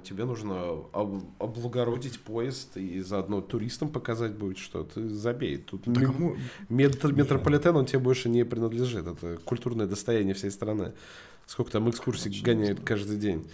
[0.05, 5.59] тебе нужно облагородить поезд и заодно туристам показать будет, что ты забей.
[5.59, 6.37] Тут да кому...
[6.69, 9.07] метро, метрополитен, он тебе больше не принадлежит.
[9.07, 10.93] Это культурное достояние всей страны.
[11.47, 13.47] Сколько там экскурсий Очень гоняют каждый день.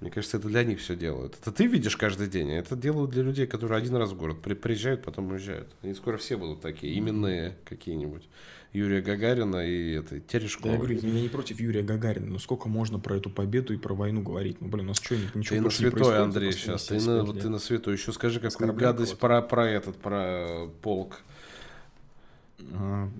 [0.00, 1.38] Мне кажется, это для них все делают.
[1.40, 4.42] Это ты видишь каждый день, а это делают для людей, которые один раз в город
[4.42, 5.74] приезжают, потом уезжают.
[5.82, 8.28] Они скоро все будут такие, именные какие-нибудь.
[8.72, 10.66] Юрия Гагарина и это, Терешкова.
[10.66, 13.78] Да, я говорю, я не против Юрия Гагарина, но сколько можно про эту победу и
[13.78, 14.60] про войну говорить?
[14.60, 17.58] Ну, блин, у нас что, ничего Ты на святое, Андрей, сейчас, ты на, ты на
[17.58, 17.94] святое.
[17.94, 21.20] Еще скажи, какую гадость про, про этот, про полк.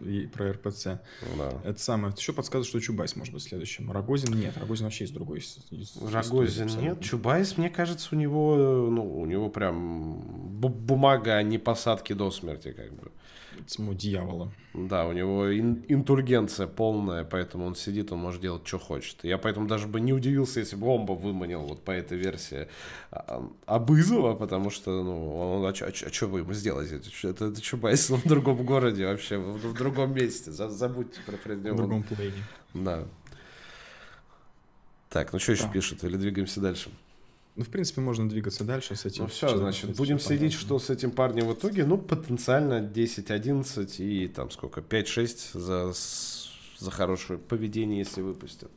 [0.05, 1.01] И про РПЦ.
[1.37, 1.53] Да.
[1.65, 2.13] Это самое.
[2.17, 3.91] Еще подсказывает, что Чубайс может быть следующим.
[3.91, 4.57] Рогозин нет.
[4.57, 5.39] Рогозин вообще из другой.
[5.39, 7.01] Из, Рогозин истории, нет.
[7.01, 10.21] Чубайс, мне кажется, у него, ну, у него прям
[10.59, 13.11] бумага, а не посадки до смерти, как бы
[13.67, 14.53] самого дьявола.
[14.75, 19.25] Да, у него ин- интургенция полная, поэтому он сидит, он может делать, что хочет.
[19.25, 22.69] Я поэтому даже бы не удивился, если бы Омба выманил вот по этой версии
[23.11, 26.97] а, Абызова, потому что, ну, он, а, что а, а вы ему сделаете?
[26.97, 30.51] Это, это, это Чубайс в другом городе вообще, в, в другом месте.
[30.51, 31.75] Забудьте про, него.
[31.75, 32.45] В другом плейне.
[32.75, 33.05] Да.
[35.09, 35.71] Так, ну что еще да.
[35.71, 36.05] пишут?
[36.05, 36.91] Или двигаемся дальше?
[37.57, 39.25] Ну, в принципе, можно двигаться дальше с этим.
[39.25, 41.85] Ну, все, значит, будем следить, что с этим парнем в итоге.
[41.85, 45.93] Ну, потенциально 10-11 и там сколько, 5-6 за,
[46.79, 48.71] за хорошее поведение, если выпустят.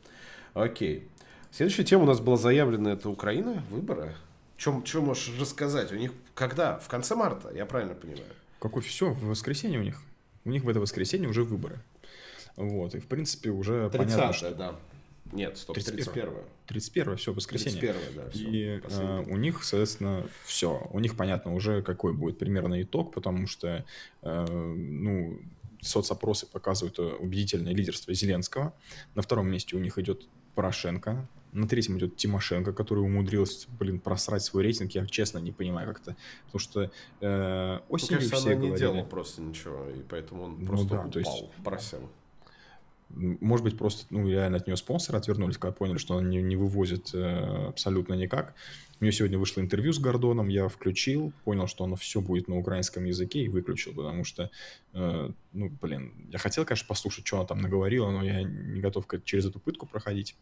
[0.56, 1.08] Окей.
[1.52, 4.16] Следующая тема у нас была заявлена, это Украина, выборы.
[4.58, 5.92] Чем, что можешь рассказать?
[5.92, 6.80] У них когда?
[6.80, 8.26] В конце марта, я правильно понимаю?
[8.60, 10.02] Какой все, в воскресенье у них.
[10.46, 11.80] У них в это воскресенье уже выборы.
[12.56, 14.54] Вот, и в принципе уже понятно, что...
[14.54, 14.76] да.
[15.32, 16.34] Нет, стоп, 31
[16.68, 17.80] 31 все, воскресенье.
[17.80, 20.88] 31 да, все, И э, у них, соответственно, все.
[20.92, 23.86] У них понятно уже, какой будет примерно итог, потому что,
[24.24, 25.40] э, ну,
[25.82, 28.74] соцопросы показывают убедительное лидерство Зеленского.
[29.16, 31.26] На втором месте у них идет Порошенко.
[31.54, 34.92] На третьем идет Тимошенко, который умудрился, блин, просрать свой рейтинг.
[34.92, 36.16] Я честно не понимаю, как это.
[36.46, 38.72] Потому что э, осенью ну, кажется, все она говорили...
[38.72, 41.50] не делала просто ничего, и поэтому он ну, просто да, упал, то есть...
[41.64, 42.10] просел.
[43.14, 46.56] Может быть, просто ну, реально от нее спонсоры отвернулись, когда поняли, что она не, не
[46.56, 48.54] вывозит э, абсолютно никак.
[49.02, 52.58] У нее сегодня вышло интервью с Гордоном, я включил, понял, что оно все будет на
[52.58, 54.50] украинском языке и выключил, потому что,
[54.94, 59.06] э, ну, блин, я хотел, конечно, послушать, что она там наговорила, но я не готов
[59.26, 60.36] через эту пытку проходить.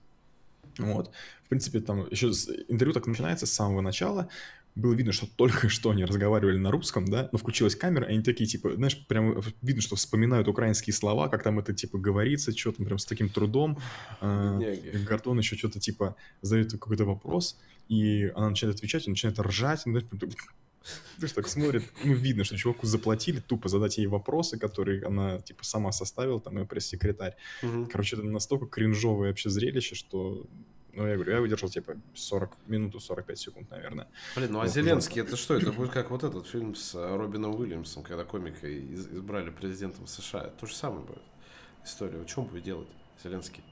[0.80, 1.12] Вот.
[1.44, 2.28] В принципе, там еще
[2.68, 4.30] интервью так начинается с самого начала
[4.76, 8.24] было видно, что только что они разговаривали на русском, да, но включилась камера, и они
[8.24, 12.72] такие, типа, знаешь, прям видно, что вспоминают украинские слова, как там это, типа, говорится, что
[12.72, 13.78] там прям с таким трудом.
[14.22, 14.60] А,
[15.08, 20.06] Гордон еще что-то, типа, задает какой-то вопрос, и она начинает отвечать, он начинает ржать, знаешь,
[21.18, 25.64] знаешь, так смотрит, ну, видно, что чуваку заплатили тупо задать ей вопросы, которые она, типа,
[25.64, 27.36] сама составила, там, ее пресс-секретарь.
[27.92, 30.48] Короче, это настолько кринжовое вообще зрелище, что
[30.94, 34.08] ну, я говорю, я выдержал, типа, 40 минут, 45 секунд, наверное.
[34.36, 35.56] Блин, ну а Зеленский, это что?
[35.56, 40.50] Это будет как вот этот фильм с э, Робином Уильямсом, когда комика избрали президентом США.
[40.60, 41.22] То же самое будет
[41.86, 42.26] история.
[42.36, 42.88] Он будет делать,
[43.24, 43.64] Зеленский?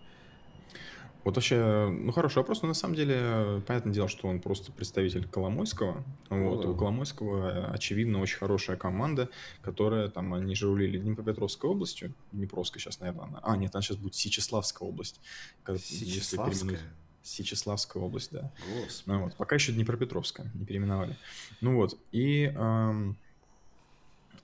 [1.24, 5.28] Вот вообще, ну хороший вопрос, но на самом деле, понятное дело, что он просто представитель
[5.28, 6.06] Коломойского.
[6.30, 6.70] Ну, вот, да.
[6.70, 9.30] у Коломойского, э, очевидно, очень хорошая команда,
[9.62, 13.40] которая там, они же рулили Днепропетровской областью, Днепровской сейчас, наверное, она.
[13.44, 15.20] А, нет, она сейчас будет Сичеславская область.
[15.68, 16.80] Сичеславская?
[17.28, 18.52] Сечеславская область, да.
[19.06, 19.36] Ну, вот.
[19.36, 21.16] Пока еще Днепропетровская, не переименовали.
[21.62, 23.18] Ну вот, и эм,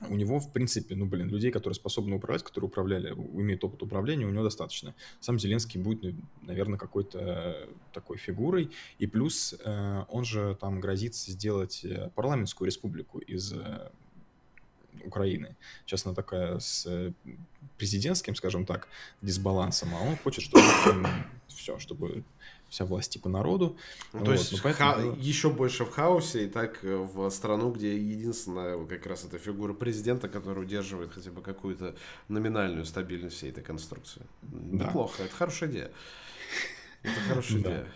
[0.09, 4.25] у него, в принципе, ну, блин, людей, которые способны управлять, которые управляли, имеют опыт управления,
[4.25, 4.93] у него достаточно.
[5.19, 8.71] Сам Зеленский будет, ну, наверное, какой-то такой фигурой.
[8.99, 13.91] И плюс э, он же там грозится сделать э, парламентскую республику из э,
[15.05, 15.55] Украины.
[15.85, 17.13] Сейчас она такая с
[17.77, 18.87] президентским, скажем так,
[19.21, 20.63] дисбалансом, а он хочет, чтобы
[21.47, 22.23] все, чтобы
[22.73, 23.77] вся власть типа народу.
[24.13, 25.13] Ну, вот, то есть ну, поэтому...
[25.13, 29.37] ха- еще больше в хаосе, и так э, в страну, где единственная как раз эта
[29.37, 31.95] фигура президента, которая удерживает хотя бы какую-то
[32.29, 34.23] номинальную стабильность всей этой конструкции.
[34.41, 34.87] Да.
[34.87, 35.91] Неплохо, это хорошая идея.
[37.03, 37.87] Это хорошая идея.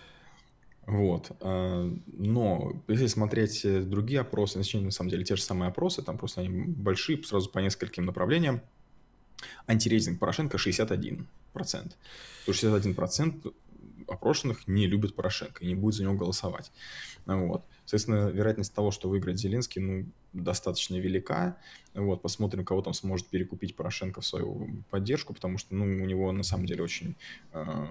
[0.86, 1.32] Вот.
[1.42, 6.20] А, но если смотреть э, другие опросы, на самом деле те же самые опросы, там
[6.20, 8.62] просто они большие, сразу по нескольким направлениям.
[9.66, 11.26] Антирейтинг Порошенко 61%.
[12.46, 13.54] То 61%
[14.08, 16.72] опрошенных не любят Порошенко и не будет за него голосовать.
[17.26, 17.65] Вот.
[17.86, 21.58] Соответственно, вероятность того, что выиграет Зеленский, ну, достаточно велика.
[21.93, 26.32] Вот, посмотрим, кого там сможет перекупить Порошенко в свою поддержку, потому что, ну, у него
[26.32, 27.15] на самом деле очень,
[27.54, 27.88] э,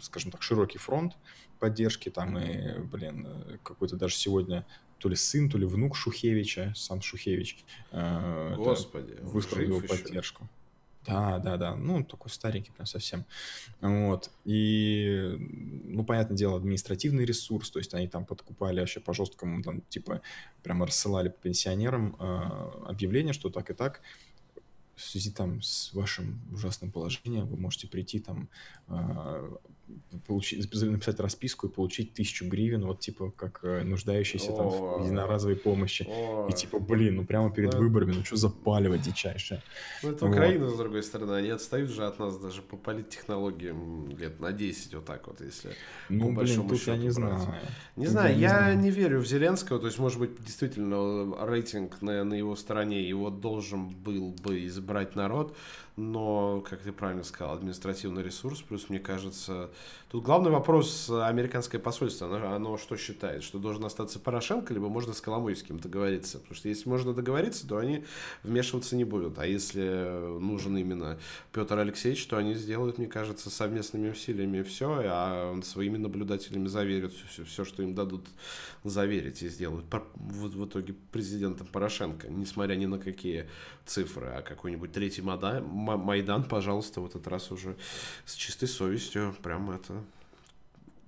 [0.00, 1.16] скажем так, широкий фронт
[1.58, 3.26] поддержки, там и, блин,
[3.62, 4.64] какой-то даже сегодня
[4.98, 10.48] то ли сын, то ли внук Шухевича, сам Шухевич, э, Господи, высказал его поддержку.
[11.08, 11.74] Да, да, да.
[11.76, 13.24] Ну, такой старенький прям совсем.
[13.80, 14.30] Вот.
[14.44, 15.36] И,
[15.84, 20.20] ну, понятное дело, административный ресурс, то есть они там подкупали вообще по жесткому, там, типа,
[20.62, 22.24] прямо рассылали пенсионерам э,
[22.86, 24.02] объявление, что так и так
[24.98, 28.48] в связи там с вашим ужасным положением вы можете прийти там
[28.88, 29.48] а,
[30.26, 35.56] получить, написать расписку и получить тысячу гривен, вот типа как э, нуждающийся там в единоразовой
[35.56, 36.08] помощи.
[36.48, 39.62] И типа, блин, ну прямо перед выборами, ну что запаливать дичайшее.
[40.02, 44.40] Ну это Украина, с другой стороны, они отстают же от нас даже по политтехнологиям лет
[44.40, 45.70] на 10 вот так вот, если
[46.08, 47.40] Ну, блин, тут я не знаю.
[47.96, 52.34] Не знаю, я не верю в Зеленского, то есть, может быть, действительно рейтинг на, на
[52.34, 55.56] его стороне, его должен был бы избрать народ,
[55.98, 59.68] но, как ты правильно сказал, административный ресурс, плюс, мне кажется,
[60.10, 65.12] тут главный вопрос американское посольство, оно, оно что считает, что должен остаться Порошенко, либо можно
[65.12, 68.04] с Коломойским договориться, потому что если можно договориться, то они
[68.44, 71.18] вмешиваться не будут, а если нужен именно
[71.52, 77.44] Петр Алексеевич, то они сделают, мне кажется, совместными усилиями все, а своими наблюдателями заверят все,
[77.44, 78.24] все что им дадут
[78.84, 83.48] заверить и сделают в, итоге президентом Порошенко, несмотря ни на какие
[83.84, 85.60] цифры, а какой-нибудь третий мода,
[85.96, 87.76] Майдан, пожалуйста, в этот раз уже
[88.24, 90.02] с чистой совестью, прям это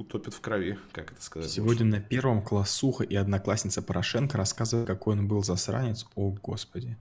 [0.00, 1.50] утопит в крови, как это сказать.
[1.50, 6.06] Сегодня на первом классуха и одноклассница Порошенко рассказывает, какой он был засранец.
[6.14, 6.96] О, господи.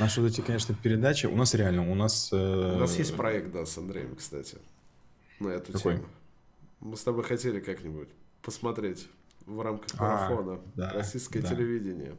[0.00, 1.26] Наши вот эти, конечно, передачи.
[1.26, 2.30] У нас реально, у нас...
[2.32, 2.74] Э...
[2.76, 4.58] У нас есть проект, да, с Андреем, кстати,
[5.38, 5.96] на эту какой?
[5.96, 6.08] тему.
[6.80, 8.08] Мы с тобой хотели как-нибудь
[8.42, 9.08] посмотреть
[9.46, 11.48] в рамках а, марафона а, да, российское да.
[11.48, 12.16] телевидение.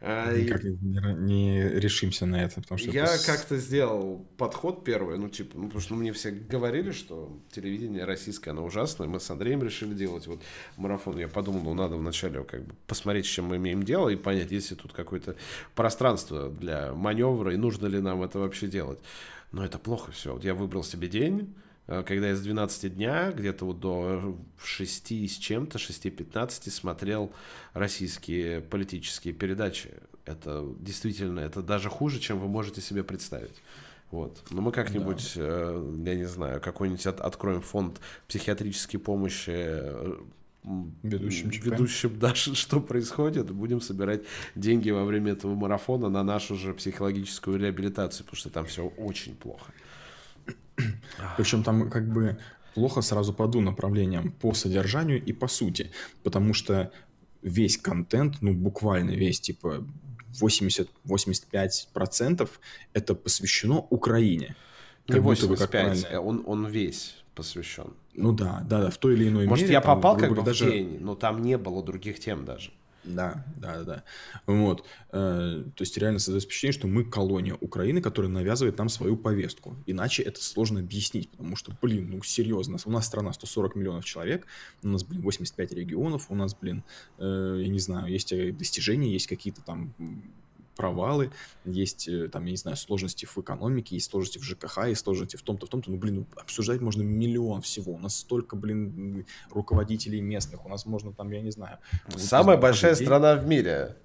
[0.00, 0.76] А, Никак и...
[0.82, 2.90] не, не решимся на это, потому что...
[2.90, 3.24] Я это...
[3.24, 8.50] как-то сделал подход первый, ну, типа, ну, потому что мне все говорили, что телевидение российское,
[8.50, 10.42] оно ужасное, мы с Андреем решили делать вот
[10.76, 11.18] марафон.
[11.18, 14.50] Я подумал, ну, надо вначале как бы посмотреть, с чем мы имеем дело, и понять,
[14.50, 15.34] есть ли тут какое-то
[15.74, 18.98] пространство для маневра, и нужно ли нам это вообще делать.
[19.50, 20.34] Но это плохо все.
[20.34, 21.54] Вот я выбрал себе день,
[21.86, 27.32] когда я с 12 дня где-то вот до 6 с чем-то, 6-15 смотрел
[27.74, 29.90] российские политические передачи.
[30.24, 33.62] Это действительно, это даже хуже, чем вы можете себе представить.
[34.10, 34.42] Вот.
[34.50, 35.42] Но мы как-нибудь, да.
[35.42, 40.16] э, я не знаю, какой-нибудь от, откроем фонд психиатрической помощи э,
[41.02, 44.22] ведущим, ведущим да, что происходит, будем собирать
[44.54, 49.34] деньги во время этого марафона на нашу же психологическую реабилитацию, потому что там все очень
[49.34, 49.72] плохо.
[51.36, 52.38] Причем там как бы
[52.74, 55.90] плохо сразу по двум направлениям, по содержанию и по сути,
[56.22, 56.90] потому что
[57.42, 59.86] весь контент, ну буквально весь, типа
[60.40, 62.50] 80-85%
[62.92, 64.56] это посвящено Украине.
[65.06, 67.94] Как Не 85, бы, он, он весь посвящен.
[68.14, 69.76] Ну да, да, да, в той или иной Может, мере.
[69.76, 70.66] Может, я попал как бы даже...
[70.66, 72.72] в день, но там не было других тем даже.
[73.06, 74.04] Да, да, да.
[74.46, 74.84] Вот.
[75.12, 79.76] Э, то есть реально создается впечатление, что мы колония Украины, которая навязывает нам свою повестку.
[79.86, 84.46] Иначе это сложно объяснить, потому что, блин, ну серьезно, у нас страна 140 миллионов человек,
[84.82, 86.82] у нас, блин, 85 регионов, у нас, блин,
[87.18, 89.94] э, я не знаю, есть э, достижения, есть какие-то там
[90.76, 91.32] провалы,
[91.64, 95.36] есть, э, там, я не знаю, сложности в экономике, есть сложности в ЖКХ, есть сложности
[95.36, 95.90] в том-то, в том-то.
[95.90, 97.94] Ну, блин, обсуждать можно миллион всего.
[97.94, 100.64] У нас столько, блин, руководителей местных.
[100.64, 101.78] У нас можно там, я не знаю...
[102.16, 103.06] Самая большая день...
[103.06, 103.96] страна в мире.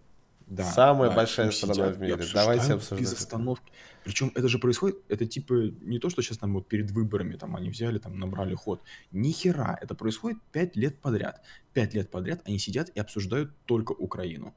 [0.48, 2.18] Да, Самая да, большая страна в мире.
[2.34, 3.00] Давайте обсуждать.
[3.00, 3.72] Без остановки.
[4.04, 7.56] Причем это же происходит, это типа не то, что сейчас там вот перед выборами там
[7.56, 8.82] они взяли, там набрали ход.
[9.12, 11.42] Ни хера, это происходит пять лет подряд.
[11.74, 14.54] Пять лет подряд они сидят и обсуждают только Украину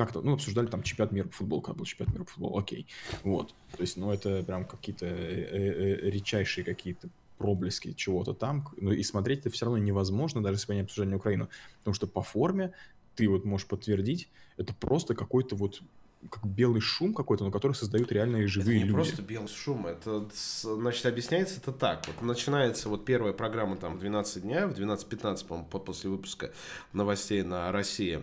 [0.00, 2.86] как-то, ну, обсуждали там чемпионат мира по футболу, когда был чемпионат мира по футболу, окей.
[3.22, 3.54] Вот.
[3.76, 8.66] То есть, ну, это прям какие-то э, э, э, редчайшие какие-то проблески чего-то там.
[8.78, 11.50] Ну, и смотреть это все равно невозможно, даже если они обсуждали Украину.
[11.80, 12.72] Потому что по форме
[13.14, 15.82] ты вот можешь подтвердить, это просто какой-то вот
[16.28, 18.94] как белый шум какой-то, но который создают реальные живые это не люди.
[18.94, 20.28] просто белый шум, это,
[20.62, 22.06] значит, объясняется это так.
[22.06, 26.50] Вот начинается вот первая программа там 12 дня, в 12-15, по-моему, после выпуска
[26.92, 28.22] новостей на России.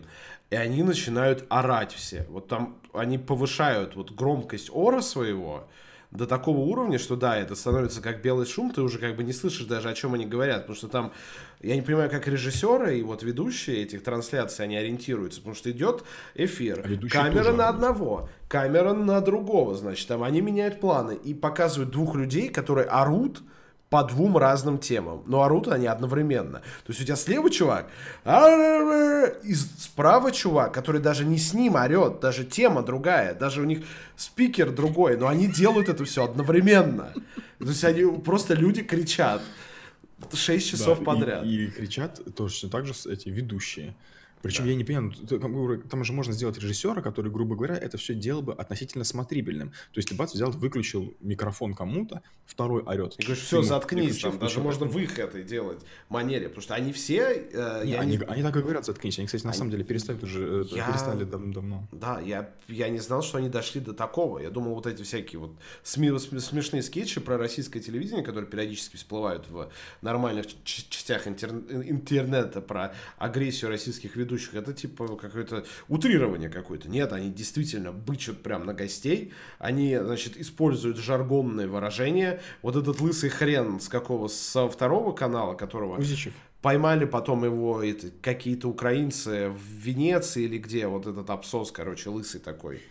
[0.51, 2.25] И они начинают орать все.
[2.29, 5.67] Вот там они повышают вот громкость ора своего,
[6.11, 9.33] до такого уровня, что да, это становится как белый шум, ты уже как бы не
[9.33, 11.11] слышишь даже, о чем они говорят, потому что там,
[11.61, 16.03] я не понимаю, как режиссеры и вот ведущие этих трансляций, они ориентируются, потому что идет
[16.35, 21.91] эфир, а камера на одного, камера на другого, значит, там они меняют планы и показывают
[21.91, 23.41] двух людей, которые орут,
[23.89, 25.23] по двум разным темам.
[25.25, 26.59] Но орут они одновременно.
[26.59, 27.89] То есть у тебя слева чувак,
[28.25, 33.85] и справа чувак, который даже не с ним орет, даже тема другая, даже у них
[34.15, 37.13] спикер другой, но они делают это все одновременно.
[37.59, 39.41] То есть они просто люди кричат.
[40.33, 41.45] шесть часов да, подряд.
[41.45, 43.95] И, и кричат точно так же эти ведущие.
[44.41, 44.69] Причем да.
[44.71, 48.41] я не понимаю, ну, там же можно сделать режиссера, который, грубо говоря, это все делал
[48.41, 49.69] бы относительно смотрибельным.
[49.69, 53.15] То есть ты бац, взял, выключил микрофон кому-то, второй орет.
[53.17, 55.79] И говоришь, все, заткнись, там, даже можно в их этой делать
[56.09, 57.47] манере, потому что они все...
[57.51, 58.23] Э, не, они, не...
[58.25, 59.17] они так и говорят, заткнись.
[59.17, 59.57] Они, кстати, на они...
[59.57, 60.88] самом деле перестали уже, э, я...
[60.88, 61.88] перестали дав давно.
[61.91, 64.39] Да, я, я не знал, что они дошли до такого.
[64.39, 66.15] Я думал, вот эти всякие вот сми...
[66.17, 69.69] смешные скетчи про российское телевидение, которые периодически всплывают в
[70.01, 71.49] нормальных частях интер...
[71.49, 76.89] интернета про агрессию российских ведущих ведущих, это типа какое-то утрирование какое-то.
[76.89, 82.41] Нет, они действительно бычат прям на гостей, они, значит, используют жаргонные выражения.
[82.61, 85.97] Вот этот лысый хрен с какого, со второго канала, которого...
[85.97, 86.34] Узичев.
[86.61, 87.82] Поймали потом его
[88.21, 92.82] какие-то украинцы в Венеции или где, вот этот абсос, короче, лысый такой.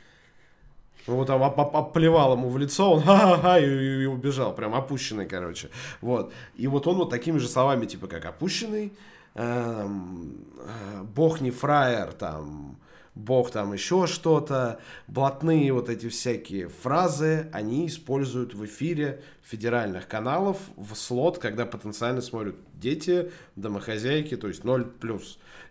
[1.07, 4.55] Ну, вот там оп оп оплевал ему в лицо, он ха-ха-ха, и, и, и убежал,
[4.55, 5.69] прям опущенный, короче.
[6.01, 6.33] Вот.
[6.57, 8.93] И вот он вот такими же словами, типа, как опущенный,
[9.37, 12.79] э, бог не фраер, там,
[13.15, 20.59] бог там еще что-то, блатные вот эти всякие фразы, они используют в эфире федеральных каналов
[20.77, 25.23] в слот, когда потенциально смотрят дети, домохозяйки, то есть 0+.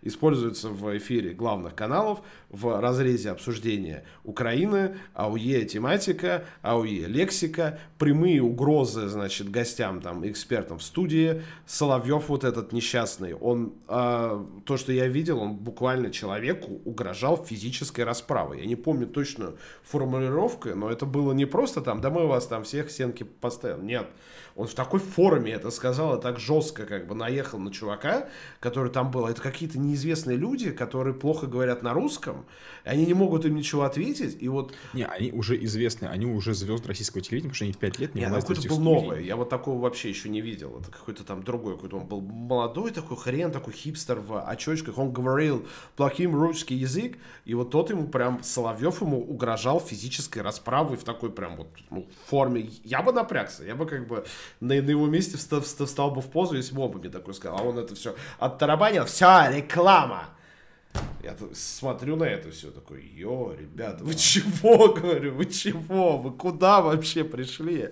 [0.02, 9.08] Используются в эфире главных каналов в разрезе обсуждения Украины, АУЕ тематика, АУЕ лексика, прямые угрозы,
[9.08, 11.42] значит, гостям, там, экспертам в студии.
[11.66, 18.02] Соловьев вот этот несчастный, он, э, то, что я видел, он буквально человеку угрожал физической
[18.02, 18.60] расправой.
[18.60, 22.64] Я не помню точную формулировку, но это было не просто там, да мы вас там
[22.64, 23.65] всех стенки поставим.
[23.74, 24.06] Нет,
[24.56, 28.90] он в такой форме это сказал, и так жестко как бы наехал на чувака, который
[28.90, 29.26] там был.
[29.26, 32.46] Это какие-то неизвестные люди, которые плохо говорят на русском,
[32.84, 34.72] и они не могут им ничего ответить, и вот...
[34.94, 38.22] Не, они уже известны, они уже звезды российского телевидения, потому что они пять лет не
[38.22, 40.78] Нет, какой-то был новый, я вот такого вообще еще не видел.
[40.80, 45.12] Это какой-то там другой, какой-то он был молодой такой хрен, такой хипстер в очочках, он
[45.12, 51.04] говорил плохим русский язык, и вот тот ему прям, Соловьев ему угрожал физической расправой в
[51.04, 52.70] такой прям вот ну, форме.
[52.84, 54.24] Я бы напрягся, я бы как бы
[54.60, 57.34] на, на его месте встал, встал бы в позу, если бы он бы мне такой
[57.34, 57.58] сказал.
[57.58, 59.04] А он это все оттарабанил.
[59.04, 60.35] Все, реклама.
[61.22, 66.80] Я смотрю на это все такой, йо, ребята, вы чего, говорю, вы чего, вы куда
[66.80, 67.90] вообще пришли?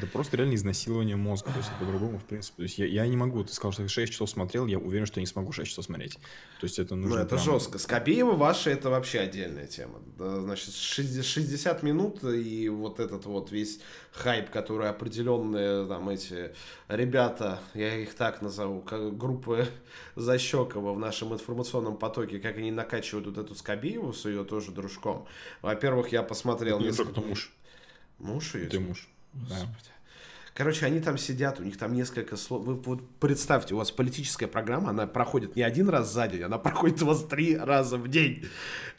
[0.00, 2.56] Да просто реально изнасилование мозга, то есть по-другому, в принципе.
[2.56, 5.04] То есть я, я не могу, ты сказал, что ты 6 часов смотрел, я уверен,
[5.04, 6.14] что я не смогу 6 часов смотреть.
[6.60, 7.16] То есть это нужно...
[7.16, 7.44] Ну, это прям...
[7.44, 7.78] жестко.
[7.78, 10.00] Скобеева ваша, это вообще отдельная тема.
[10.18, 13.80] Значит, 60 минут и вот этот вот весь
[14.12, 16.52] хайп, который определенные там эти
[16.88, 19.68] ребята, я их так назову, как группы
[20.20, 25.26] Защекова в нашем информационном потоке, как они накачивают вот эту Скобееву с ее тоже дружком.
[25.62, 26.76] Во-первых, я посмотрел...
[26.76, 27.20] Это несколько...
[27.20, 27.52] муж.
[28.18, 28.66] Муж ее?
[28.68, 29.08] Ты муж.
[29.32, 29.56] Да.
[30.54, 32.64] Короче, они там сидят, у них там несколько слов.
[32.64, 36.58] Вы вот представьте, у вас политическая программа, она проходит не один раз за день, она
[36.70, 38.44] проходит у вас три раза в день.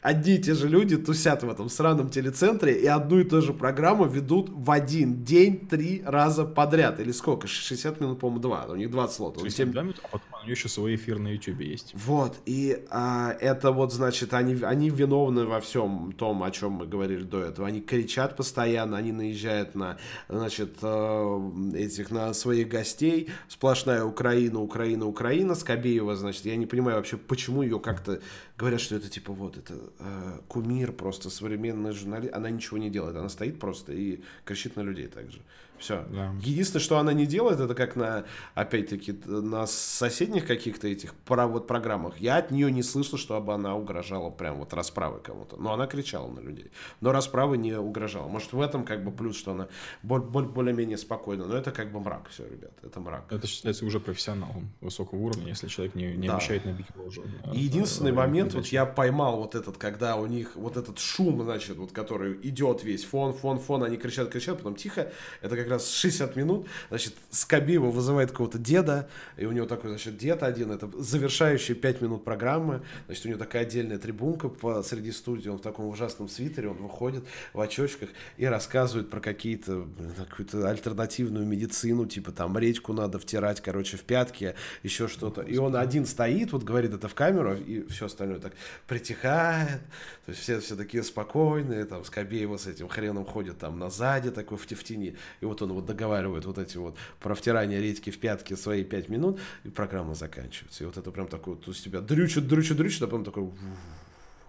[0.00, 3.52] Одни и те же люди тусят в этом сраном телецентре и одну и ту же
[3.52, 6.98] программу ведут в один день три раза подряд.
[6.98, 7.46] Или сколько?
[7.46, 8.66] 60 минут, по-моему, два.
[8.68, 9.42] У них 20 слотов.
[9.42, 11.92] 60 минут, а потом у нее еще свой эфир на YouTube есть.
[11.94, 16.86] Вот, и а, это вот, значит, они, они виновны во всем том, о чем мы
[16.86, 17.68] говорили до этого.
[17.68, 19.98] Они кричат постоянно, они наезжают на,
[20.28, 21.41] значит, э,
[21.74, 23.30] этих, на своих гостей.
[23.48, 25.54] Сплошная Украина, Украина, Украина.
[25.54, 28.20] Скобеева, значит, я не понимаю вообще, почему ее как-то
[28.62, 32.32] говорят, что это типа вот, это э, кумир просто современный журналист.
[32.32, 35.40] Она ничего не делает, она стоит просто и кричит на людей также.
[35.82, 36.04] Все.
[36.10, 36.32] Да.
[36.40, 42.18] Единственное, что она не делает, это как на, опять-таки, на соседних каких-то этих вот программах.
[42.18, 45.56] Я от нее не слышал, чтобы она угрожала прям вот расправой кому-то.
[45.56, 46.70] Но она кричала на людей.
[47.00, 48.28] Но расправы не угрожала.
[48.28, 49.68] Может, в этом как бы плюс, что она
[50.02, 53.32] более-менее спокойна но это как бы мрак, все, ребят, это мрак.
[53.32, 56.36] Это считается уже профессионалом высокого уровня, если человек не, не да.
[56.36, 57.24] обещает набить рожу.
[57.52, 61.92] Единственный момент, вот я поймал вот этот, когда у них вот этот шум, значит, вот
[61.92, 66.36] который идет весь, фон, фон, фон, они кричат, кричат, потом тихо, это как раз 60
[66.36, 71.76] минут, значит, Скобиева вызывает какого-то деда, и у него такой, значит, дед один, это завершающие
[71.76, 76.28] 5 минут программы, значит, у него такая отдельная трибунка посреди студии, он в таком ужасном
[76.28, 79.86] свитере, он выходит в очочках и рассказывает про какие-то,
[80.28, 85.42] какую-то альтернативную медицину, типа там речку надо втирать, короче, в пятки, еще что-то.
[85.42, 88.54] И он один стоит, вот говорит это в камеру, и все остальное так
[88.86, 89.80] притихает,
[90.24, 94.30] то есть все, все такие спокойные, там, Скобеева с этим хреном ходит там на сзади
[94.30, 98.10] такой в, в тени, и вот он вот договаривает вот эти вот про втирание редьки
[98.10, 100.84] в пятки свои пять минут, и программа заканчивается.
[100.84, 103.50] И вот это прям такой, то есть тебя дрючит, дрючит, дрючит, а потом такой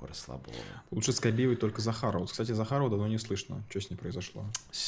[0.07, 0.55] расслабово.
[0.91, 2.25] Лучше Скобеевой только Захарова.
[2.25, 3.63] Кстати, Захарова давно не слышно.
[3.69, 4.45] Что с ней произошло?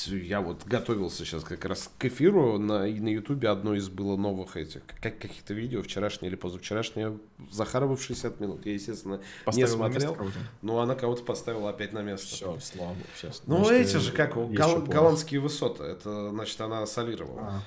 [0.07, 2.57] Я вот готовился сейчас как раз к эфиру.
[2.57, 7.17] На, на Ютубе одно из было новых этих, как, каких-то видео, вчерашнее или позавчерашнее.
[7.51, 8.65] Захарова в 60 минут.
[8.65, 10.17] Я, естественно, Поставил не смотрел.
[10.61, 12.27] Но она кого-то поставила опять на место.
[12.27, 13.05] Все, слава богу.
[13.15, 13.41] Сейчас.
[13.45, 15.83] Ну, значит, эти же, как, гол, голландские высоты.
[15.83, 17.41] Это, значит, она солировала.
[17.41, 17.63] А,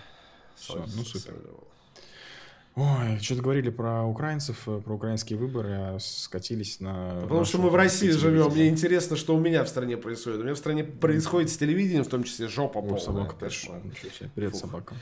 [0.56, 1.32] все, ну супер.
[1.32, 1.67] Солировала.
[2.80, 7.18] Ой, что-то говорили про украинцев, э, про украинские выборы, а скатились на...
[7.22, 8.52] Потому что мы в России живем.
[8.52, 10.38] Мне интересно, что у меня в стране происходит.
[10.38, 13.00] У меня в стране происходит с телевидением, в том числе жопа полная.
[13.00, 13.80] собака пришла.
[14.36, 14.60] Привет, Фух.
[14.60, 14.94] собака.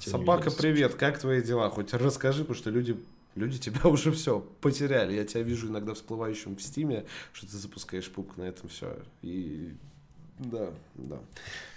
[0.00, 0.94] Собака, привет.
[0.94, 1.70] Как твои дела?
[1.70, 2.96] Хоть расскажи, потому что люди
[3.36, 5.14] Люди тебя уже все потеряли.
[5.14, 8.96] Я тебя вижу иногда всплывающим в стиме, что ты запускаешь пук на этом все.
[9.22, 9.76] И
[10.38, 11.20] да, да.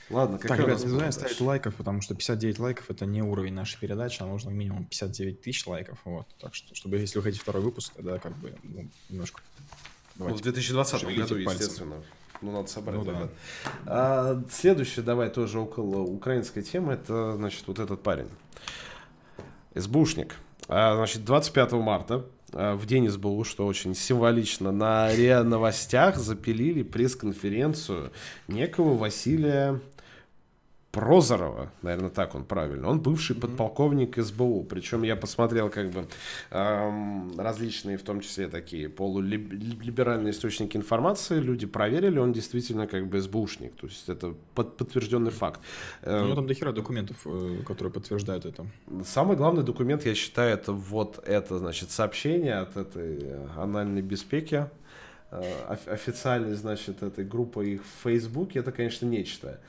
[0.09, 3.53] Ладно, как так, ребят, не забываем ставить лайков, потому что 59 лайков это не уровень
[3.53, 5.99] нашей передачи, а нужно минимум 59 тысяч лайков.
[6.05, 6.27] Вот.
[6.39, 9.41] Так что, чтобы если вы хотите второй выпуск, тогда как бы ну, немножко.
[10.15, 11.95] Ну, в 2020 году, естественно.
[12.41, 12.97] Ну, надо собрать.
[12.97, 13.29] Ну, да.
[13.85, 18.27] а, следующее, давай, тоже около украинской темы, это, значит, вот этот парень.
[19.75, 20.35] СБУшник.
[20.67, 26.83] А, значит, 25 марта а, в день СБУ, что очень символично, на РИА Новостях запилили
[26.83, 28.11] пресс-конференцию
[28.49, 29.79] некого Василия
[30.93, 32.87] Прозорова, наверное, так он правильно.
[32.87, 33.39] Он бывший mm-hmm.
[33.39, 34.63] подполковник СБУ.
[34.63, 36.07] Причем я посмотрел как бы
[36.51, 41.39] эм, различные, в том числе такие полулиберальные источники информации.
[41.39, 43.75] Люди проверили, он действительно как бы СБУшник.
[43.75, 45.61] То есть это под, подтвержденный факт.
[46.05, 48.67] Ну, ну там дохера документов, э, которые подтверждают это.
[49.03, 54.67] Самый главный документ, я считаю, это вот это, значит, сообщение от этой э, анальной беспеки
[55.31, 59.59] э, официальной, значит, этой группы их в Фейсбуке, это, конечно, нечто.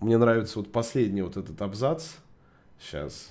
[0.00, 2.08] Мне нравится вот последний вот этот абзац.
[2.80, 3.30] Сейчас.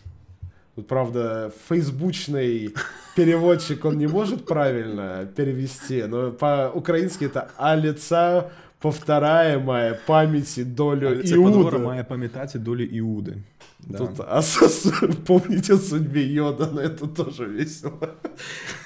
[0.75, 2.73] Вот, правда, фейсбучный
[3.15, 8.51] переводчик, он не может правильно перевести, но по-украински это «а лица
[8.81, 11.77] повторяемая памяти долю а Иуды».
[11.77, 13.41] моя памятати долю Иуды.
[13.85, 13.99] Да.
[13.99, 14.41] Тут, а,
[15.27, 18.15] помните судьбе Йода, но это тоже весело.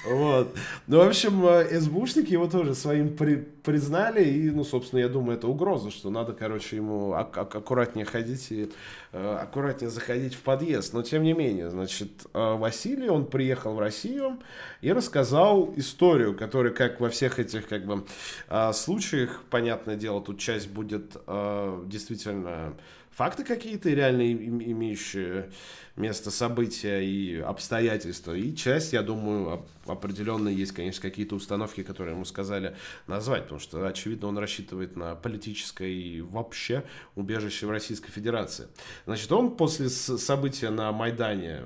[0.06, 0.54] Вот.
[0.88, 5.38] Ну, в общем, э, СБУшники его тоже своим при, признали, и, ну, собственно, я думаю,
[5.38, 8.70] это угроза, что надо, короче, ему ак- ак- аккуратнее ходить и
[9.14, 10.94] э, аккуратнее заходить в подъезд.
[10.94, 14.40] Но, тем не менее, значит, э, Василий, он приехал в Россию
[14.82, 18.04] и рассказал историю, которая, как во всех этих, как бы,
[18.50, 22.74] э, случаях, понятное дело, тут часть будет э, действительно
[23.20, 25.52] факты какие-то реально имеющие
[25.98, 28.32] место события и обстоятельства.
[28.32, 33.86] И часть, я думаю, определенно есть, конечно, какие-то установки, которые ему сказали назвать, потому что,
[33.86, 38.68] очевидно, он рассчитывает на политическое и вообще убежище в Российской Федерации.
[39.06, 41.64] Значит, он после события на Майдане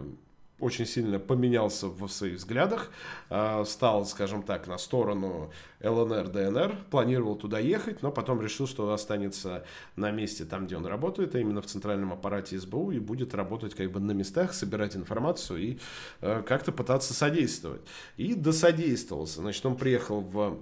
[0.63, 2.89] очень сильно поменялся в своих взглядах,
[3.29, 5.51] а, стал, скажем так, на сторону
[5.81, 10.85] ЛНР, ДНР, планировал туда ехать, но потом решил, что останется на месте там, где он
[10.85, 14.95] работает, а именно в центральном аппарате СБУ, и будет работать как бы на местах, собирать
[14.95, 15.77] информацию и
[16.21, 17.81] а, как-то пытаться содействовать.
[18.17, 19.41] И досодействовался.
[19.41, 20.59] Значит, он приехал в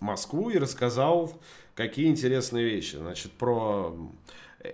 [0.00, 1.40] Москву и рассказал,
[1.74, 2.96] какие интересные вещи.
[2.96, 3.96] Значит, про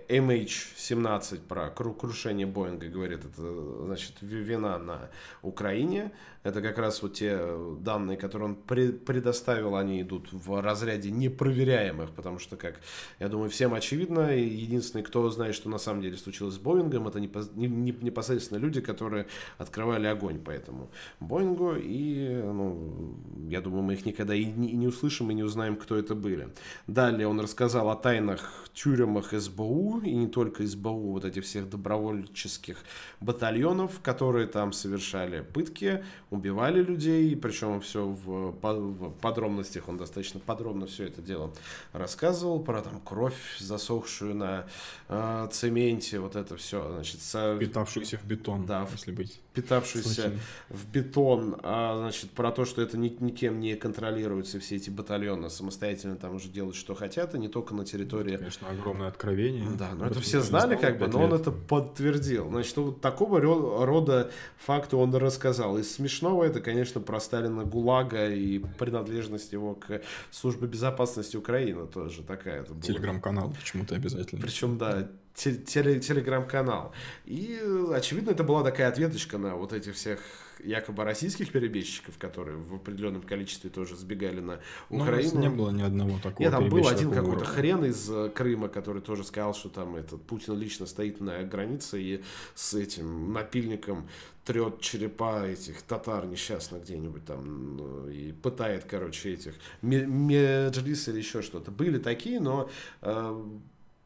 [0.09, 5.09] MH17 про крушение Боинга говорит, это значит вина на
[5.41, 6.11] Украине.
[6.43, 7.39] Это как раз вот те
[7.81, 12.79] данные, которые он предоставил, они идут в разряде непроверяемых, потому что, как
[13.19, 17.19] я думаю, всем очевидно, единственный, кто знает, что на самом деле случилось с Боингом, это
[17.19, 19.27] непосредственно люди, которые
[19.59, 20.89] открывали огонь по этому
[21.19, 23.15] Боингу, и, ну,
[23.47, 26.49] я думаю, мы их никогда и не услышим, и не узнаем, кто это были.
[26.87, 31.69] Далее он рассказал о тайнах тюрьмах СБУ, СБУ, и не только СБУ, вот этих всех
[31.69, 32.77] добровольческих
[33.19, 40.85] батальонов, которые там совершали пытки, убивали людей, причем все в, в подробностях, он достаточно подробно
[40.85, 41.53] все это дело
[41.93, 44.65] рассказывал, про там кровь, засохшую на
[45.09, 47.21] э, цементе, вот это все, значит...
[47.21, 47.57] Со...
[47.57, 50.39] Питавшуюся в бетон, да, если быть питавшийся Очень.
[50.69, 55.49] в бетон, а, значит, про то, что это ни, никем не контролируется, все эти батальоны
[55.49, 58.33] самостоятельно там уже делают, что хотят, и не только на территории...
[58.33, 59.67] Это, конечно, огромное откровение.
[59.77, 62.49] Да, но это, это все знали, как бы, но он это подтвердил.
[62.49, 65.77] Значит, вот такого рода факты он рассказал.
[65.77, 72.23] Из смешного это, конечно, про Сталина ГУЛАГа и принадлежность его к службе безопасности Украины тоже
[72.23, 72.65] такая.
[72.81, 74.41] Телеграм-канал почему-то обязательно.
[74.41, 76.93] Причем, да, теле, телеграм-канал.
[77.25, 77.59] И,
[77.93, 80.19] очевидно, это была такая ответочка на вот этих всех
[80.63, 84.59] якобы российских перебежчиков, которые в определенном количестве тоже сбегали на
[84.89, 85.31] ну, Украину.
[85.35, 88.69] Но не было ни одного такого Нет, там был один какой-то хрен из э, Крыма,
[88.69, 92.23] который тоже сказал, что там этот Путин лично стоит на границе и
[92.55, 94.07] с этим напильником
[94.45, 101.41] трет черепа этих татар несчастных где-нибудь там ну, и пытает, короче, этих меджлис или еще
[101.41, 101.71] что-то.
[101.71, 102.69] Были такие, но
[103.01, 103.43] э,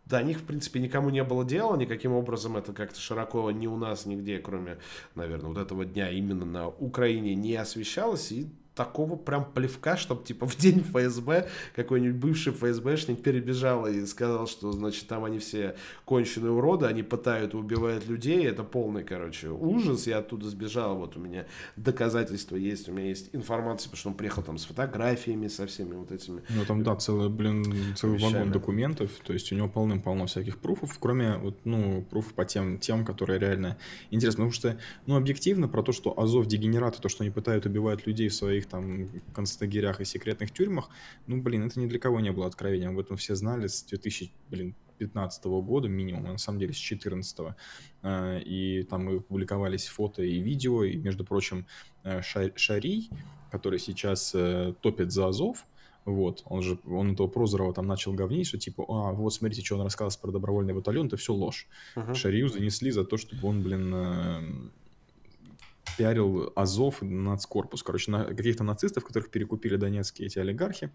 [0.05, 3.75] до них, в принципе, никому не было дела, никаким образом это как-то широко ни у
[3.75, 4.77] нас, нигде, кроме,
[5.15, 10.45] наверное, вот этого дня именно на Украине не освещалось, и такого прям плевка, чтобы типа
[10.47, 16.51] в день ФСБ какой-нибудь бывший ФСБшник перебежал и сказал, что значит там они все конченые
[16.51, 21.19] уроды, они пытают и убивают людей, это полный, короче, ужас, я оттуда сбежал, вот у
[21.19, 21.45] меня
[21.75, 25.95] доказательства есть, у меня есть информация, потому что он приехал там с фотографиями, со всеми
[25.95, 26.41] вот этими.
[26.49, 28.33] Ну там, да, целый, блин, целый вещами.
[28.33, 32.77] вагон документов, то есть у него полным-полно всяких пруфов, кроме вот, ну, пруфов по тем
[32.79, 33.77] тем, которые реально
[34.11, 38.05] интересны, потому что, ну, объективно про то, что Азов дегенераты, то, что они пытают убивать
[38.05, 40.89] людей в своих своих там концлагерях и секретных тюрьмах,
[41.27, 42.91] ну, блин, это ни для кого не было откровением.
[42.91, 47.55] Об этом все знали с 2015 года минимум, а на самом деле с 2014.
[48.01, 51.65] А, и там публиковались фото и видео, и, между прочим,
[52.03, 52.21] э,
[52.55, 53.09] Шарий,
[53.51, 55.65] который сейчас э, топит за Азов,
[56.05, 59.75] вот, он же, он этого Прозорова там начал говнить, что типа, а, вот смотрите, что
[59.75, 61.67] он рассказывает про добровольный батальон, это все ложь.
[61.95, 62.13] Uh-huh.
[62.13, 64.69] Шарию занесли за то, чтобы он, блин, э,
[65.97, 70.91] пиарил Азов нацкорпус, короче, на каких-то нацистов, которых перекупили донецкие эти олигархи.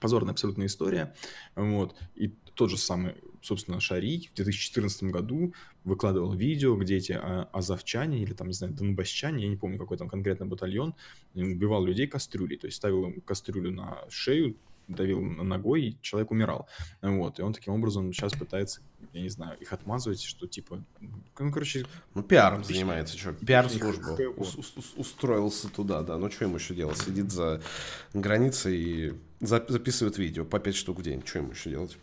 [0.00, 1.14] Позорная абсолютная история.
[1.54, 1.94] Вот.
[2.14, 8.22] И тот же самый, собственно, Шарий в 2014 году выкладывал видео, где эти а, азовчане
[8.22, 10.94] или там, не знаю, донбасчане, я не помню, какой там конкретно батальон,
[11.34, 12.56] убивал людей кастрюлей.
[12.56, 14.56] То есть ставил им кастрюлю на шею,
[14.88, 16.68] давил ногой, и человек умирал.
[17.00, 18.80] Вот, и он таким образом сейчас пытается,
[19.12, 21.86] я не знаю, их отмазывать, что типа, ну, короче...
[22.14, 24.16] Ну, пиаром занимается, что, пиар-служба.
[24.96, 26.98] Устроился туда, да, ну, что ему еще делать?
[26.98, 27.62] Сидит за
[28.12, 31.98] границей и записывает видео по 5 штук в день, что ему еще делать?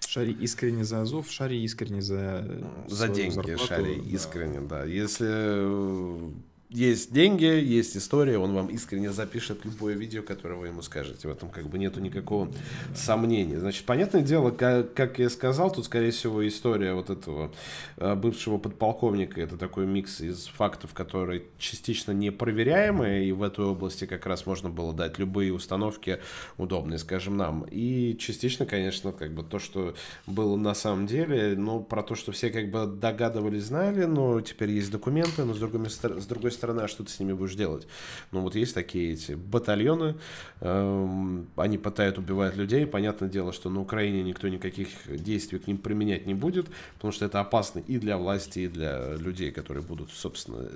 [0.00, 2.66] Шари искренне за Азов, Шари искренне за...
[2.86, 4.10] За деньги, зарплату, Шари да.
[4.10, 4.84] искренне, да.
[4.84, 6.32] Если
[6.70, 11.28] есть деньги, есть история, он вам искренне запишет любое видео, которое вы ему скажете.
[11.28, 12.50] В этом как бы нету никакого
[12.94, 13.60] сомнения.
[13.60, 17.52] Значит, понятное дело, как, как я сказал, тут, скорее всего, история вот этого
[17.96, 24.06] э, бывшего подполковника, это такой микс из фактов, которые частично непроверяемые, и в этой области
[24.06, 26.18] как раз можно было дать любые установки
[26.56, 27.66] удобные, скажем, нам.
[27.70, 29.94] И частично, конечно, как бы то, что
[30.26, 34.70] было на самом деле, ну, про то, что все как бы догадывались, знали, но теперь
[34.70, 37.54] есть документы, но с другой, с другой стороны, стороны, а что ты с ними будешь
[37.54, 37.86] делать?
[38.32, 40.16] Ну, вот есть такие эти батальоны,
[40.60, 42.86] э, они пытают убивать людей.
[42.86, 47.26] Понятное дело, что на Украине никто никаких действий к ним применять не будет, потому что
[47.26, 50.68] это опасно и для власти, и для людей, которые будут, собственно,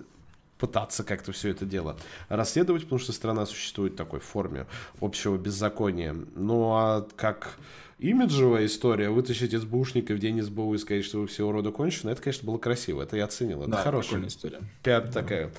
[0.59, 1.97] пытаться как-то все это дело
[2.29, 4.67] расследовать, потому что страна существует в такой форме
[5.01, 6.17] общего беззакония.
[6.35, 7.59] Ну а как
[7.99, 12.11] имиджевая история, вытащить из бушника в день СБУ и сказать, что вы все уроды кончены,
[12.11, 14.61] это, конечно, было красиво, это я оценил, это да, хорошая история.
[14.83, 15.13] Пиар, да.
[15.13, 15.51] такая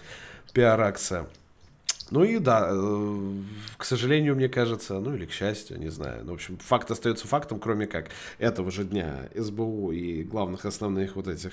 [0.54, 1.28] пиар-акция.
[2.12, 3.32] Ну и да, э,
[3.78, 6.24] к сожалению, мне кажется, ну или к счастью, не знаю.
[6.26, 8.10] Ну, в общем, факт остается фактом, кроме как
[8.40, 11.52] этого же дня СБУ и главных основных вот этих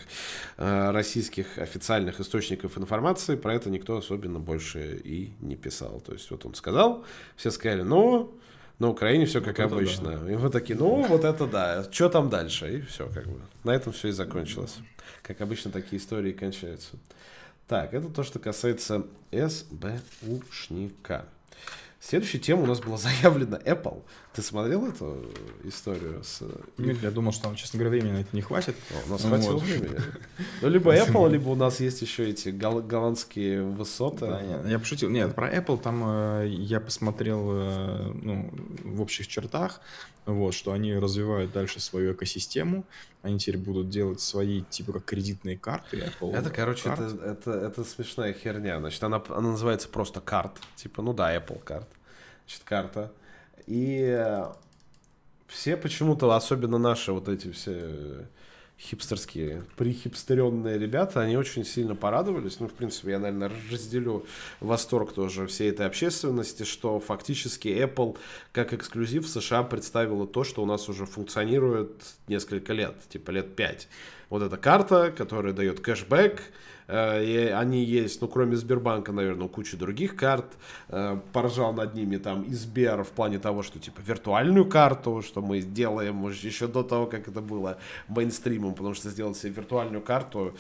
[0.57, 6.01] э, российских официальных источников информации, про это никто особенно больше и не писал.
[6.01, 7.05] То есть вот он сказал,
[7.37, 8.33] все сказали, ну,
[8.79, 10.19] на Украине все как вот обычно.
[10.19, 10.33] Да.
[10.33, 12.79] И мы такие, ну вот это да, что там дальше?
[12.79, 13.41] И все как бы.
[13.65, 14.77] На этом все и закончилось.
[15.23, 16.97] Как обычно такие истории кончаются.
[17.67, 21.27] Так, это то, что касается СБУшника.
[22.01, 24.03] Следующая тема у нас была заявлена Apple.
[24.37, 25.25] Ты смотрел эту
[25.65, 26.23] историю?
[26.23, 26.43] С...
[26.77, 28.77] Нет, я думал, что там, честно говоря, времени на это не хватит.
[28.91, 29.63] О, у нас хватило вот.
[29.63, 29.97] времени.
[30.61, 34.27] Ну, либо Apple, либо у нас есть еще эти гол- голландские высоты.
[34.27, 35.09] Да, нет, я пошутил.
[35.09, 38.51] Нет, про Apple там э, я посмотрел э, ну,
[38.85, 39.81] в общих чертах,
[40.27, 42.85] вот, что они развивают дальше свою экосистему.
[43.23, 45.97] Они теперь будут делать свои, типа, как кредитные карты.
[46.21, 48.81] Apple это, короче, это, это, это смешная херня.
[48.81, 50.53] Значит, она, она называется просто карт.
[50.75, 51.89] Типа, ну да, Apple карт
[52.47, 53.13] значит, карта.
[53.67, 54.25] И
[55.49, 58.27] все почему-то, особенно наши вот эти все
[58.79, 62.61] хипстерские, прихипстеренные ребята, они очень сильно порадовались.
[62.61, 64.27] Ну, в принципе, я, наверное, разделю
[64.61, 68.19] восторг тоже всей этой общественности, что фактически Apple
[68.53, 71.91] как эксклюзив в США представила то, что у нас уже функционирует
[72.29, 73.89] несколько лет, типа лет пять.
[74.29, 79.77] Вот эта карта, которая дает кэшбэк, Э, и они есть, ну, кроме Сбербанка, наверное, куча
[79.77, 80.47] других карт.
[80.89, 85.43] Э, поржал над ними там и Сбер в плане того, что, типа, виртуальную карту, что
[85.43, 87.79] мы делаем, может, еще до того, как это было
[88.09, 90.55] мейнстримом, потому что сделать себе виртуальную карту,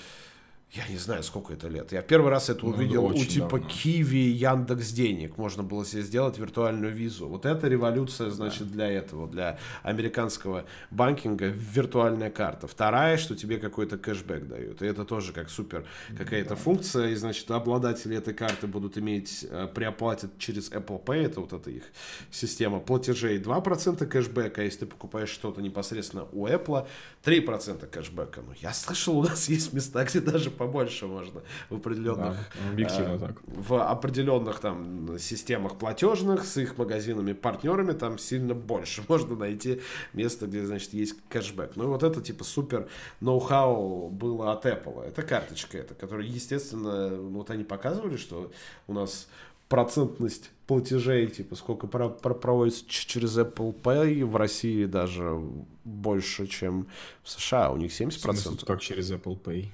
[0.72, 1.92] я не знаю, сколько это лет.
[1.92, 3.68] Я первый раз это ну, увидел у типа давно.
[3.68, 5.38] Киви, Яндекс денег.
[5.38, 7.28] Можно было себе сделать виртуальную визу.
[7.28, 12.66] Вот это революция, значит, для этого, для американского банкинга, виртуальная карта.
[12.66, 14.82] Вторая, что тебе какой-то кэшбэк дают.
[14.82, 15.86] И это тоже как супер
[16.18, 16.56] какая-то да.
[16.56, 17.08] функция.
[17.10, 21.52] И, значит, обладатели этой карты будут иметь э, при оплате через Apple Pay, это вот
[21.52, 21.84] эта их
[22.30, 24.60] система платежей, 2% кэшбэка.
[24.60, 26.86] А если ты покупаешь что-то непосредственно у Apple,
[27.24, 28.42] 3% кэшбэка.
[28.46, 32.36] Ну, я слышал, у нас есть места, где даже побольше можно в определенных...
[32.36, 33.36] Да, объективно э, так.
[33.46, 39.80] В определенных там системах платежных с их магазинами, партнерами там сильно больше можно найти
[40.12, 41.72] место, где, значит, есть кэшбэк.
[41.76, 42.88] Ну и вот это типа супер
[43.20, 45.06] ноу-хау было от Apple.
[45.06, 48.50] Это карточка эта, которая, естественно, вот они показывали, что
[48.86, 49.28] у нас
[49.68, 55.40] процентность платежей, типа сколько про про проводится через Apple Pay в России даже
[55.84, 56.86] больше, чем
[57.22, 57.70] в США.
[57.70, 58.10] У них 70%.
[58.18, 59.68] Смысле, как через Apple Pay?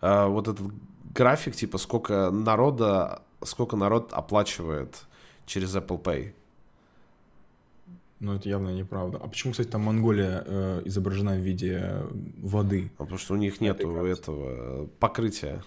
[0.00, 0.66] Э, вот этот
[1.14, 5.06] график, типа, сколько народа, сколько народ оплачивает
[5.46, 6.32] через Apple Pay.
[8.20, 9.18] Ну, это явно неправда.
[9.18, 12.02] А почему, кстати, там Монголия э, изображена в виде
[12.38, 12.90] воды?
[12.98, 15.62] А потому что у них нету этого покрытия.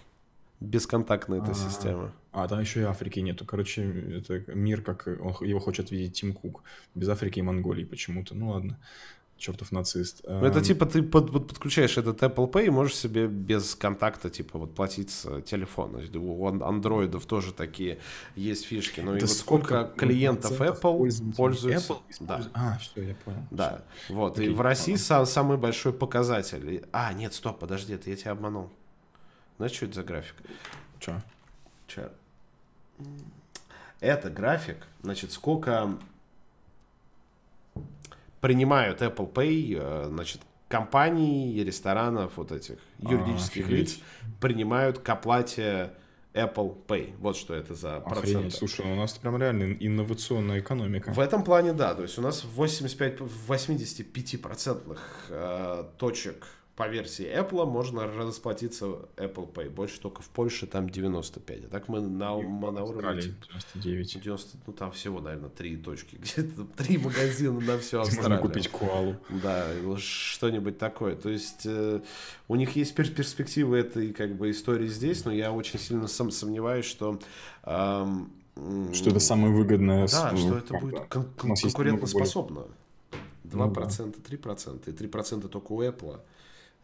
[0.59, 2.11] Бесконтактная эта система.
[2.31, 3.45] А, там еще и Африки нету.
[3.45, 3.83] Короче,
[4.17, 6.61] это мир, как он, его хочет видеть Тим Кук.
[6.93, 8.35] Без Африки и Монголии почему-то.
[8.35, 8.77] Ну ладно
[9.41, 10.21] чертов нацист.
[10.27, 14.29] Ну, это типа ты под, под, подключаешь этот Apple Pay и можешь себе без контакта
[14.29, 16.01] типа вот платить с телефона.
[16.13, 17.97] У андроидов тоже такие
[18.35, 19.01] есть фишки.
[19.01, 21.93] Но ну, и вот сколько клиентов Apple пользуются...
[21.93, 22.41] Apple да.
[22.53, 23.43] А, все, я понял.
[23.49, 24.13] Да, все.
[24.13, 24.37] вот.
[24.37, 26.85] Окей, и в России сам, самый большой показатель.
[26.91, 28.69] А, нет, стоп, подожди, это я тебя обманул.
[29.57, 30.35] Знаешь, что это за график?
[30.99, 31.21] Че?
[31.87, 32.11] Че?
[33.99, 35.97] Это график, значит, сколько
[38.41, 43.99] принимают Apple Pay, э, значит, компаний, ресторанов, вот этих юридических а, лиц
[44.39, 45.91] принимают к оплате
[46.33, 47.13] Apple Pay.
[47.19, 48.35] Вот что это за процент.
[48.35, 51.11] Охренеть, слушай, у нас прям реально инновационная экономика.
[51.11, 51.93] В этом плане, да.
[51.93, 54.97] То есть у нас 85, 85%
[55.29, 56.47] э, точек
[56.81, 59.69] по версии Apple можно расплатиться Apple Pay.
[59.69, 61.65] Больше только в Польше там 95.
[61.65, 63.21] А так мы на, мы на уровне...
[63.21, 64.13] 99.
[64.23, 66.15] 90, ну там всего, наверное, три точки.
[66.19, 68.31] Где-то три магазина на все Австралию.
[68.31, 69.15] Можно купить куалу.
[69.29, 69.67] Да,
[69.99, 71.15] что-нибудь такое.
[71.15, 72.01] То есть э,
[72.47, 76.85] у них есть перспективы этой как бы истории здесь, но я очень сильно сам сомневаюсь,
[76.85, 77.19] что
[77.63, 78.31] эм,
[78.91, 80.07] что это самое выгодное.
[80.07, 82.65] Да, что это будет кон- конкурентоспособно.
[83.43, 84.51] 2%, ну, да.
[84.51, 84.89] 3%.
[84.89, 86.19] И 3% только у Apple.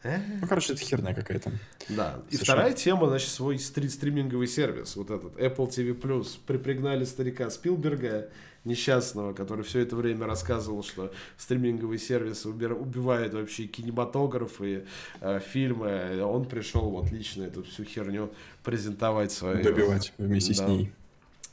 [0.04, 1.52] Ну, короче, это херня какая-то.
[1.89, 2.20] Да.
[2.30, 6.28] И вторая тема, значит, свой стри- стриминговый сервис, вот этот Apple TV+.
[6.45, 8.30] Припрягнали старика Спилберга,
[8.68, 14.84] несчастного, который все это время рассказывал, что стриминговый сервис убивает вообще кинематограф и
[15.22, 16.22] э, фильмы.
[16.24, 18.32] Он пришел вот лично эту всю херню
[18.64, 19.64] презентовать свою.
[19.64, 20.66] Добивать вместе да.
[20.66, 20.91] с ней.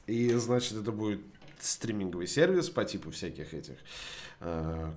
[0.07, 1.21] И, значит, это будет
[1.61, 3.77] стриминговый сервис по типу всяких этих э,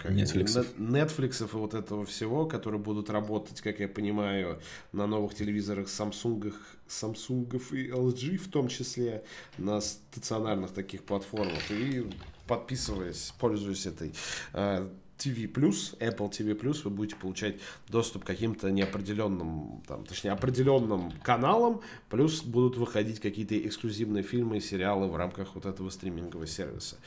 [0.01, 0.75] как Netflix.
[0.77, 4.59] Netflix и вот этого всего, которые будут работать, как я понимаю,
[4.91, 6.53] на новых телевизорах Samsung,
[6.89, 9.23] Samsung и LG в том числе,
[9.57, 11.71] на стационарных таких платформах.
[11.71, 12.05] И
[12.45, 14.13] подписываясь, пользуясь этой
[14.53, 17.55] э, TV+, Apple TV+, вы будете получать
[17.87, 24.61] доступ к каким-то неопределенным, там, точнее, определенным каналам, плюс будут выходить какие-то эксклюзивные фильмы и
[24.61, 26.97] сериалы в рамках вот этого стримингового сервиса,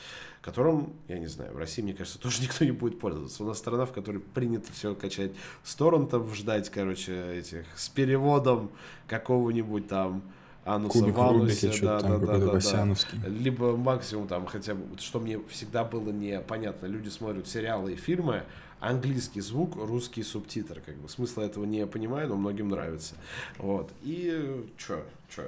[0.41, 3.43] которым, я не знаю, в России, мне кажется, тоже никто не будет пользоваться.
[3.43, 5.31] У нас страна, в которой принято все качать
[5.63, 8.71] с торрентов, ждать, короче, этих, с переводом
[9.07, 10.23] какого-нибудь там
[10.63, 12.51] Ануса Кубик в Анусе, Рубика, что-то да, там да, да, да, да.
[12.51, 13.17] Васяновский.
[13.25, 18.43] Либо максимум там хотя бы, что мне всегда было непонятно, люди смотрят сериалы и фильмы,
[18.79, 23.15] английский звук, русский субтитр, как бы смысла этого не понимаю, но многим нравится.
[23.57, 23.91] Вот.
[24.03, 25.03] И чё,
[25.35, 25.43] чё,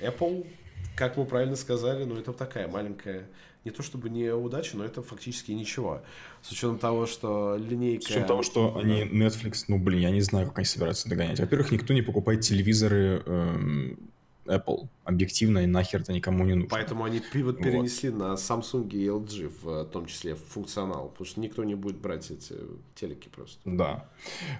[0.00, 0.46] Apple,
[0.94, 3.26] как мы правильно сказали, ну это такая маленькая
[3.64, 6.00] не то чтобы не удача, но это фактически ничего.
[6.40, 8.04] С учетом того, что линейка...
[8.04, 11.40] С учетом того, что они Netflix, ну блин, я не знаю, как они собираются догонять.
[11.40, 13.98] Во-первых, никто не покупает телевизоры эм,
[14.46, 14.88] Apple.
[15.04, 16.68] Объективно и нахер это никому не нужно.
[16.70, 18.18] Поэтому они пивот перенесли вот.
[18.18, 22.30] на Samsung и LG в том числе в функционал, потому что никто не будет брать
[22.30, 22.54] эти
[22.94, 23.58] телеки просто.
[23.64, 24.08] Да.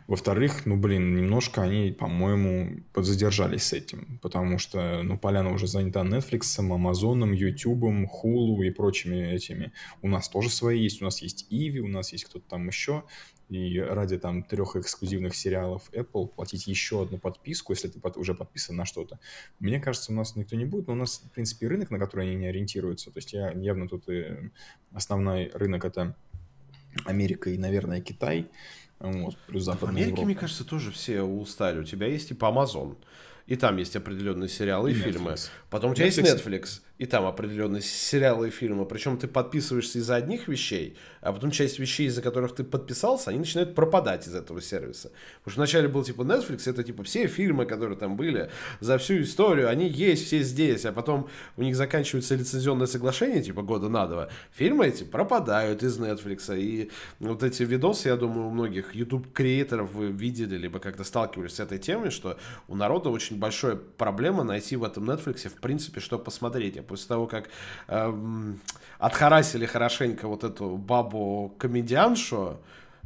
[0.07, 6.03] Во-вторых, ну блин, немножко они, по-моему, подзадержались с этим, потому что, ну, поляна уже занята
[6.03, 9.73] Netflix, Amazon, YouTube, Hulu и прочими этими.
[10.03, 13.05] У нас тоже свои есть, у нас есть Иви, у нас есть кто-то там еще
[13.49, 18.35] и ради там трех эксклюзивных сериалов Apple платить еще одну подписку, если ты под, уже
[18.35, 19.19] подписан на что-то.
[19.61, 22.27] Мне кажется, у нас никто не будет, но у нас, в принципе, рынок, на который
[22.27, 23.11] они не ориентируются.
[23.11, 24.51] То есть я явно тут и
[24.93, 26.17] основной рынок это
[27.05, 28.49] Америка и, наверное, Китай.
[28.99, 30.27] Вот, плюс Западная В Америке, Европа.
[30.27, 31.81] мне кажется, тоже все устали.
[31.81, 32.97] У тебя есть типа Amazon,
[33.47, 35.33] и там есть определенные сериалы и, И фильмы.
[35.33, 35.51] Netflix.
[35.71, 36.25] Потом у тебя Netflix.
[36.25, 38.87] есть Netflix, и там определенные сериалы и фильмы.
[38.87, 43.41] Причем ты подписываешься из-за одних вещей, а потом часть вещей, из-за которых ты подписался, они
[43.41, 45.11] начинают пропадать из этого сервиса.
[45.39, 49.21] Потому что вначале был типа Netflix, это типа все фильмы, которые там были за всю
[49.21, 54.07] историю, они есть все здесь, а потом у них заканчивается лицензионное соглашение, типа года на
[54.07, 54.29] два.
[54.53, 56.59] Фильмы эти пропадают из Netflix.
[56.59, 61.61] И вот эти видосы, я думаю, у многих YouTube-креаторов вы видели, либо как-то сталкивались с
[61.61, 62.39] этой темой, что
[62.69, 66.86] у народа очень большая проблема найти в этом Netflix, в принципе, что посмотреть.
[66.87, 67.49] После того, как
[67.89, 68.61] эм,
[68.99, 72.59] отхарасили хорошенько вот эту бабу-комедианшу,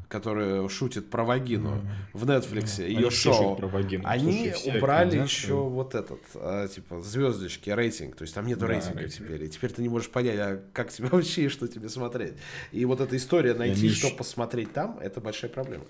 [0.08, 1.80] которая шутит про вагину
[2.12, 4.02] в Netflix, ее Они все шоу, про вагину.
[4.06, 8.16] они Слушай, убрали еще вот этот, а, типа, звездочки, рейтинг.
[8.16, 9.26] То есть там нету Да, рейтинга рейтинг.
[9.28, 9.44] теперь.
[9.44, 12.34] И теперь ты не можешь понять, а как тебе вообще и что тебе смотреть.
[12.72, 15.84] И вот эта история найти, они что еще- посмотреть там, это большая проблема.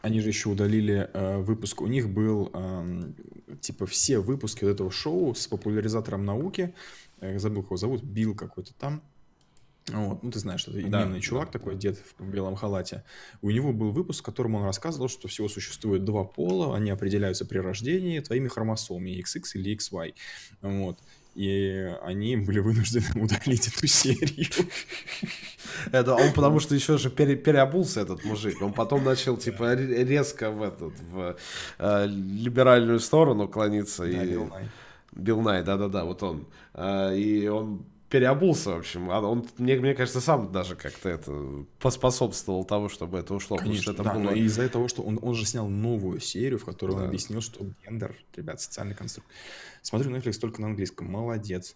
[0.00, 1.82] Они же еще удалили э, выпуск.
[1.82, 3.14] У них был эм,
[3.60, 6.72] типа все выпуски вот этого шоу с популяризатором науки.
[7.22, 9.00] Э, забыл, кого зовут, Билл какой-то там.
[9.88, 13.02] Вот, ну ты знаешь, это Да, именный чувак да, такой, дед в белом халате.
[13.40, 17.44] У него был выпуск, в котором он рассказывал, что всего существует два пола, они определяются
[17.44, 20.14] при рождении твоими хромосомами, XX или XY.
[20.62, 20.98] Вот.
[21.34, 24.46] И они были вынуждены удалить эту серию.
[25.90, 28.60] Это он потому что еще же пере- переобулся этот мужик.
[28.62, 31.36] Он потом начал типа ре- резко в этот в
[31.78, 34.02] э, либеральную сторону клониться.
[34.02, 34.30] Да, и...
[34.30, 34.68] Билл Най.
[35.12, 36.46] Билл Най, да-да-да, вот он.
[36.74, 39.10] А, и он переобулся, в общем.
[39.10, 43.56] А Он, мне, мне кажется, сам даже как-то это поспособствовал тому, чтобы это ушло.
[43.56, 44.34] потому Конечно, что это да, было...
[44.34, 46.98] из-за того, что он, он же снял новую серию, в которой Да.
[46.98, 49.28] он объяснил, что гендер, ребят, социальный конструкт.
[49.80, 51.74] Смотрю Netflix только на английском, молодец.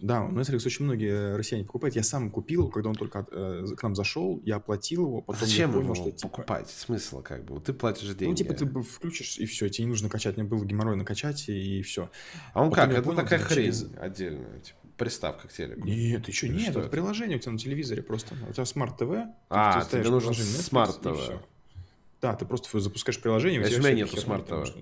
[0.00, 1.96] Да, Netflix очень многие россияне покупают.
[1.96, 5.48] Я сам купил, его, когда он только э, к нам зашел, я оплатил его, потом
[5.48, 6.70] Зачем я понял, его что типа, покупать?
[6.70, 7.54] Смысл как бы?
[7.54, 8.30] Вот ты платишь деньги.
[8.30, 10.36] Ну, типа, ты включишь, и все, тебе не нужно качать.
[10.36, 12.10] Мне было геморрой накачать, и, все.
[12.52, 12.92] А он потом как?
[12.92, 14.60] Это понял, такая хрень через- отдельная.
[14.60, 15.84] Типа, приставка к телеку.
[15.84, 18.36] Нет, еще нет, что это приложение у тебя на телевизоре просто.
[18.48, 19.10] У тебя смарт-ТВ.
[19.48, 21.42] А, ты тебе Netflix, смарт-ТВ.
[22.20, 24.76] Да, ты просто запускаешь приложение, у тебя у меня нету смарт-ТВ.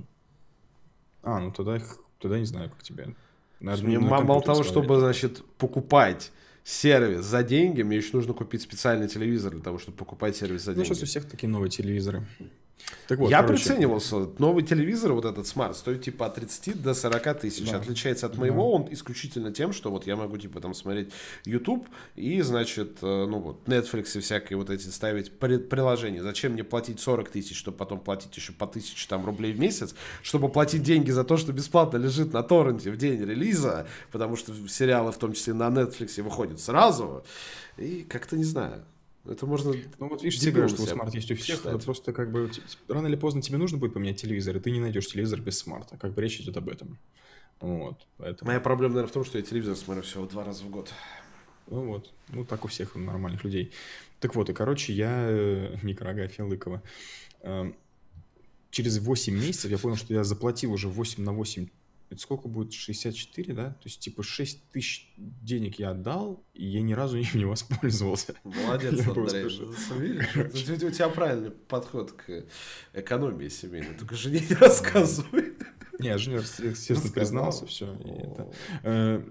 [1.23, 1.81] А, ну тогда,
[2.21, 3.15] тогда не знаю, как тебе.
[3.61, 4.67] Мне на мало того, смотреть.
[4.67, 6.33] чтобы, значит, покупать
[6.65, 10.73] сервис за деньги, мне еще нужно купить специальный телевизор для того, чтобы покупать сервис за
[10.73, 10.89] Ну, деньги.
[10.89, 12.27] сейчас у всех такие новые телевизоры.
[13.09, 14.29] Так вот, Я короче, приценивался.
[14.39, 17.71] Новый телевизор, вот этот смарт, стоит типа от 30 до 40 тысяч.
[17.71, 17.79] Да.
[17.79, 21.11] Отличается от моего он исключительно тем, что вот я могу типа там смотреть
[21.45, 26.23] YouTube и, значит, э, ну вот Netflix и всякие вот эти ставить при- приложения.
[26.23, 29.95] Зачем мне платить 40 тысяч, чтобы потом платить еще по 1000 там рублей в месяц,
[30.23, 34.53] чтобы платить деньги за то, что бесплатно лежит на торренте в день релиза, потому что
[34.69, 37.25] сериалы, в том числе на Netflix, выходят сразу.
[37.77, 38.85] И как-то не знаю.
[39.29, 39.73] Это можно...
[39.99, 41.75] Ну вот видишь, тебе говорю, что смарт есть у всех, считать.
[41.75, 42.51] это просто как бы
[42.89, 45.97] рано или поздно тебе нужно будет поменять телевизор, и ты не найдешь телевизор без смарта.
[45.97, 46.99] Как бы речь идет об этом.
[47.61, 50.71] Вот, поэтому, Моя проблема, наверное, в том, что я телевизор смотрю всего два раза в
[50.71, 50.93] год.
[51.69, 53.73] ну вот, ну так у всех нормальных людей.
[54.21, 56.83] Так вот, и короче, я, э, Никорога Фелыкова,
[57.43, 57.75] эм,
[58.71, 61.69] через 8 месяцев я понял, что я заплатил уже 8 на 8
[62.09, 62.73] это сколько будет?
[62.73, 63.71] 64, да?
[63.71, 68.35] То есть, типа, 6 тысяч денег я отдал, и я ни разу им не воспользовался.
[68.45, 69.45] Молодец, Андрей.
[70.53, 72.45] Видишь, у тебя- правильный подход к
[72.93, 73.95] экономии семейной.
[73.95, 75.55] Только жене не рассказывай.
[75.99, 77.95] Не, я же, естественно, признался, все.
[77.95, 78.79] И.
[78.83, 79.23] Э,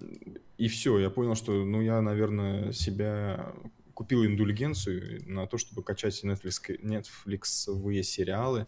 [0.68, 3.54] все, я понял, что, ну, я, наверное, себя
[3.94, 8.68] купил индульгенцию на то, чтобы качать Netflix, Netflixовые сериалы,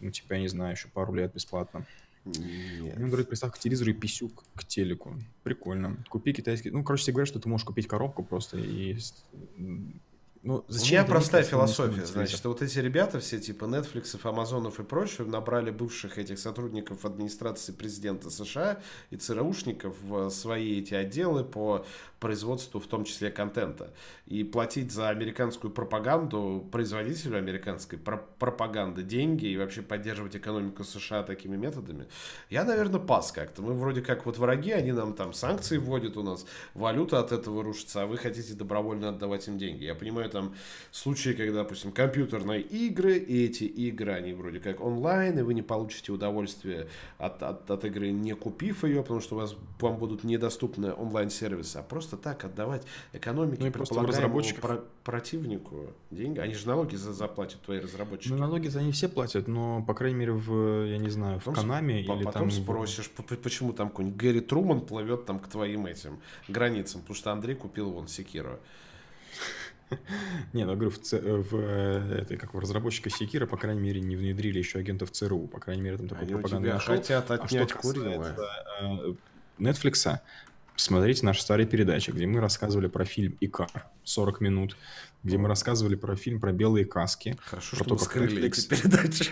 [0.00, 1.86] ну, типа, я не знаю, еще пару лет бесплатно.
[2.24, 2.96] Нет.
[2.96, 5.14] У Android приставка к телевизору и писюк к телеку.
[5.42, 6.02] Прикольно.
[6.08, 6.70] Купи китайский.
[6.70, 8.96] Ну, короче, тебе говорят, что ты можешь купить коробку просто и
[10.44, 14.82] ну, зачем У меня простая философия, значит, вот эти ребята все типа Netflix, Амазонов и
[14.82, 21.86] прочее набрали бывших этих сотрудников администрации президента США и ЦРУшников в свои эти отделы по
[22.24, 23.92] производству в том числе контента.
[24.24, 31.22] И платить за американскую пропаганду производителю американской про пропаганды деньги и вообще поддерживать экономику США
[31.22, 32.06] такими методами,
[32.48, 33.60] я, наверное, пас как-то.
[33.60, 37.62] Мы вроде как вот враги, они нам там санкции вводят у нас, валюта от этого
[37.62, 39.84] рушится, а вы хотите добровольно отдавать им деньги.
[39.84, 40.54] Я понимаю, там
[40.92, 45.62] случаи, когда, допустим, компьютерные игры, и эти игры, они вроде как онлайн, и вы не
[45.62, 50.24] получите удовольствие от, от, от игры, не купив ее, потому что у вас, вам будут
[50.24, 56.38] недоступны онлайн-сервисы, а просто так отдавать экономике, ну, предполагаемому про противнику деньги.
[56.38, 58.32] Они же налоги за заплатят, твои разработчики.
[58.32, 61.44] Ну, налоги за они все платят, но, по крайней мере, в, я не знаю, в
[61.44, 62.50] потом Канаме или потом там...
[62.50, 67.54] спросишь, почему там какой-нибудь Гэри Труман плывет там к твоим этим границам, потому что Андрей
[67.54, 68.58] купил вон Секиру.
[70.52, 71.18] Не, ну, говорю, в, ц...
[71.18, 75.46] в этой, как у разработчика Секира, по крайней мере, не внедрили еще агентов ЦРУ.
[75.48, 76.94] По крайней мере, там такой пропаганда нашел.
[76.94, 78.36] хотят отнять а курило.
[78.80, 79.14] Э,
[79.58, 80.18] Netflix,
[80.76, 84.76] смотрите наши старые передачи, где мы рассказывали про фильм «Икар» 40 минут,
[85.22, 87.36] где мы рассказывали про фильм про белые каски.
[87.44, 88.50] Хорошо, про что то, скрыли Netflix...
[88.50, 89.30] эти передачи.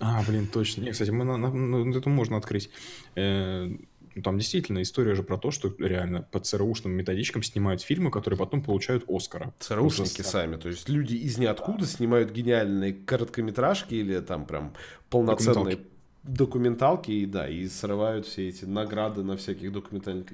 [0.00, 0.82] А, блин, точно.
[0.82, 2.70] Не, кстати, мы на, на, на, это можно открыть.
[3.16, 3.68] Э,
[4.14, 8.38] ну, там действительно история же про то, что реально по ЦРУшным методичкам снимают фильмы, которые
[8.38, 9.54] потом получают Оскара.
[9.60, 14.74] ЦРУшники сами, то есть люди из ниоткуда снимают гениальные короткометражки или там прям
[15.10, 15.80] полноценные
[16.22, 20.26] документалки, и да, и срывают все эти награды на всяких документальных,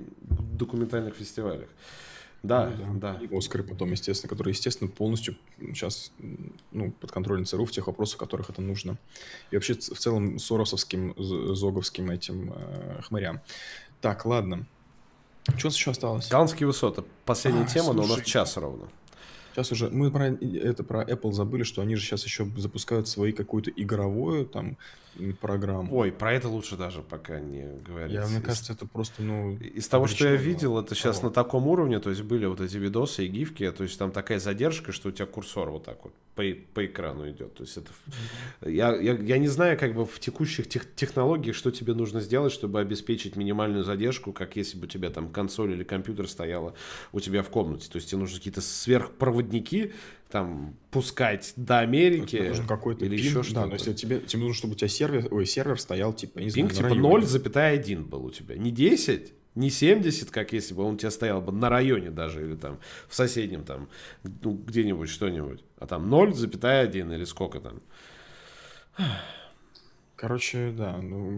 [0.57, 1.69] документальных фестивалях.
[2.43, 3.19] Да, ну, да.
[3.21, 6.13] И Оскары потом, естественно, которые, естественно, полностью сейчас
[6.71, 8.99] ну, под контролем ЦРУ в тех вопросах, в которых это нужно.
[9.51, 13.41] И вообще в целом соросовским, зоговским этим э, хмырям.
[14.01, 14.67] Так, ладно.
[15.57, 16.29] Что у нас еще осталось?
[16.29, 17.03] Голландские высоты.
[17.25, 18.87] Последняя а, тема, слушай, но у нас час ровно.
[19.57, 23.33] Сейчас уже мы про это про Apple забыли, что они же сейчас еще запускают свои
[23.33, 24.77] какую-то игровую там
[25.41, 25.97] программу.
[25.97, 28.13] Ой, про это лучше даже пока не говорить.
[28.13, 29.57] Я, мне кажется, это просто, ну...
[29.57, 32.77] Из того, что я видел, это сейчас на таком уровне, то есть были вот эти
[32.77, 36.13] видосы и гифки, то есть там такая задержка, что у тебя курсор вот так вот
[36.37, 37.55] по, по экрану идет.
[37.55, 37.91] То есть это...
[38.61, 42.53] Я, я, я не знаю, как бы в текущих тех, технологиях, что тебе нужно сделать,
[42.53, 46.75] чтобы обеспечить минимальную задержку, как если бы у тебя там консоль или компьютер стояла
[47.13, 47.89] у тебя в комнате.
[47.91, 49.95] То есть тебе нужны какие-то сверхпроводники,
[50.31, 53.71] там пускать до Америки нужен какой-то или пин, еще что-то.
[53.71, 56.51] Да, то есть тебе, тебе нужно, чтобы у тебя сервер, ой, сервер стоял типа, не
[56.51, 58.57] Пинг знаю, типа 0,1 был у тебя.
[58.57, 62.45] Не 10, не 70, как если бы он у тебя стоял бы на районе даже,
[62.45, 62.79] или там
[63.09, 63.89] в соседнем там,
[64.23, 67.81] ну, где-нибудь что-нибудь, а там 0,1 или сколько там.
[70.17, 71.37] Короче, да, ну,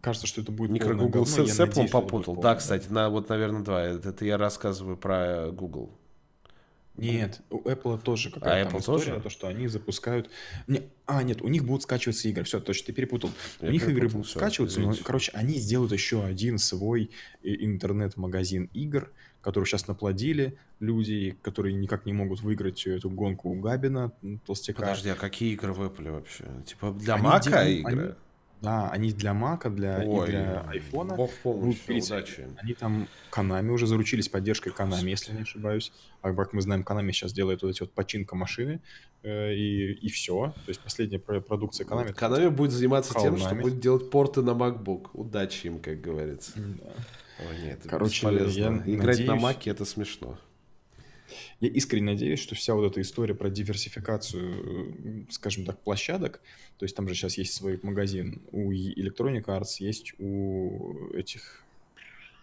[0.00, 2.36] кажется, что это будет Микро Google с, с Apple попутал.
[2.36, 3.82] Да, кстати, на, вот, наверное, два.
[3.82, 5.90] Это, это я рассказываю про Google.
[6.96, 9.20] Нет, у Apple тоже какая-то а там история, тоже?
[9.20, 10.30] то, что они запускают...
[10.66, 12.44] Не, а, нет, у них будут скачиваться игры.
[12.44, 13.30] Все, точно, ты перепутал.
[13.60, 15.00] Я у них игры будут все, скачиваться, извините.
[15.00, 17.10] но, короче, они сделают еще один свой
[17.42, 23.60] э, интернет-магазин игр, который сейчас наплодили люди, которые никак не могут выиграть эту гонку у
[23.60, 24.12] Габина,
[24.44, 24.82] толстяка.
[24.82, 26.44] Подожди, а какие игры в Apple вообще?
[26.66, 28.02] Типа для Мака игры?
[28.02, 28.12] Они,
[28.62, 31.14] да, они для Мака, для, Ой, и для Айфона.
[31.14, 32.48] Бог помощи, удачи.
[32.56, 35.92] Они там Канами уже заручились поддержкой Канами, если не ошибаюсь.
[36.22, 38.80] А как мы знаем, Канами сейчас делает вот эти вот починка машины
[39.22, 40.54] э, и, и все.
[40.64, 42.12] То есть последняя продукция Канами.
[42.12, 45.10] Канами будет заниматься тем, что будет делать порты на MacBook.
[45.12, 46.52] Удачи им, как говорится.
[46.56, 46.92] Да.
[47.38, 49.28] Ой, нет, Короче, я Играть надеюсь...
[49.28, 50.38] на Маке это смешно.
[51.60, 56.40] Я искренне надеюсь, что вся вот эта история про диверсификацию, э, скажем так, площадок,
[56.78, 61.62] то есть там же сейчас есть свой магазин, у Electronic Arts есть у этих,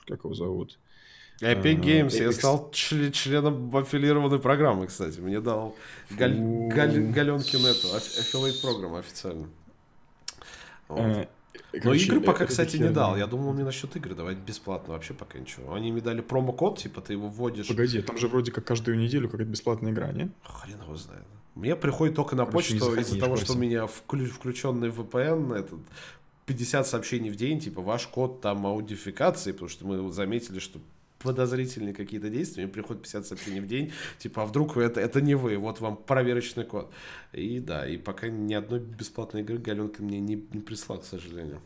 [0.05, 0.77] как его зовут?
[1.41, 2.07] Epic а, Games.
[2.09, 2.23] Epic...
[2.23, 5.19] Я стал членом аффилированной программы, кстати.
[5.19, 5.75] Мне дал
[6.11, 6.35] Галь...
[6.69, 7.11] Галь...
[7.11, 9.49] Галенкин эту, affiliate программу официально.
[10.87, 11.27] Вот.
[11.71, 13.17] Короче, Но игры пока, кстати, не дал.
[13.17, 14.93] Я думал, мне насчет игры давать бесплатно.
[14.93, 15.73] Вообще пока ничего.
[15.73, 17.67] Они мне дали промокод, типа ты его вводишь.
[17.67, 20.31] Погоди, там же вроде как каждую неделю какая-то бесплатная игра, не?
[20.43, 21.23] Хрен его знает.
[21.55, 25.79] Мне приходит только на Короче, почту из-за того, что у меня вклю- включенный VPN, этот
[26.45, 30.79] 50 сообщений в день, типа ваш код там аудификации, потому что мы заметили, что
[31.23, 35.35] подозрительные какие-то действия, мне приходит 50 сообщений в день, типа, а вдруг это, это не
[35.35, 36.91] вы, вот вам проверочный код.
[37.31, 41.61] И да, и пока ни одной бесплатной игры Галенка мне не, не прислал, к сожалению.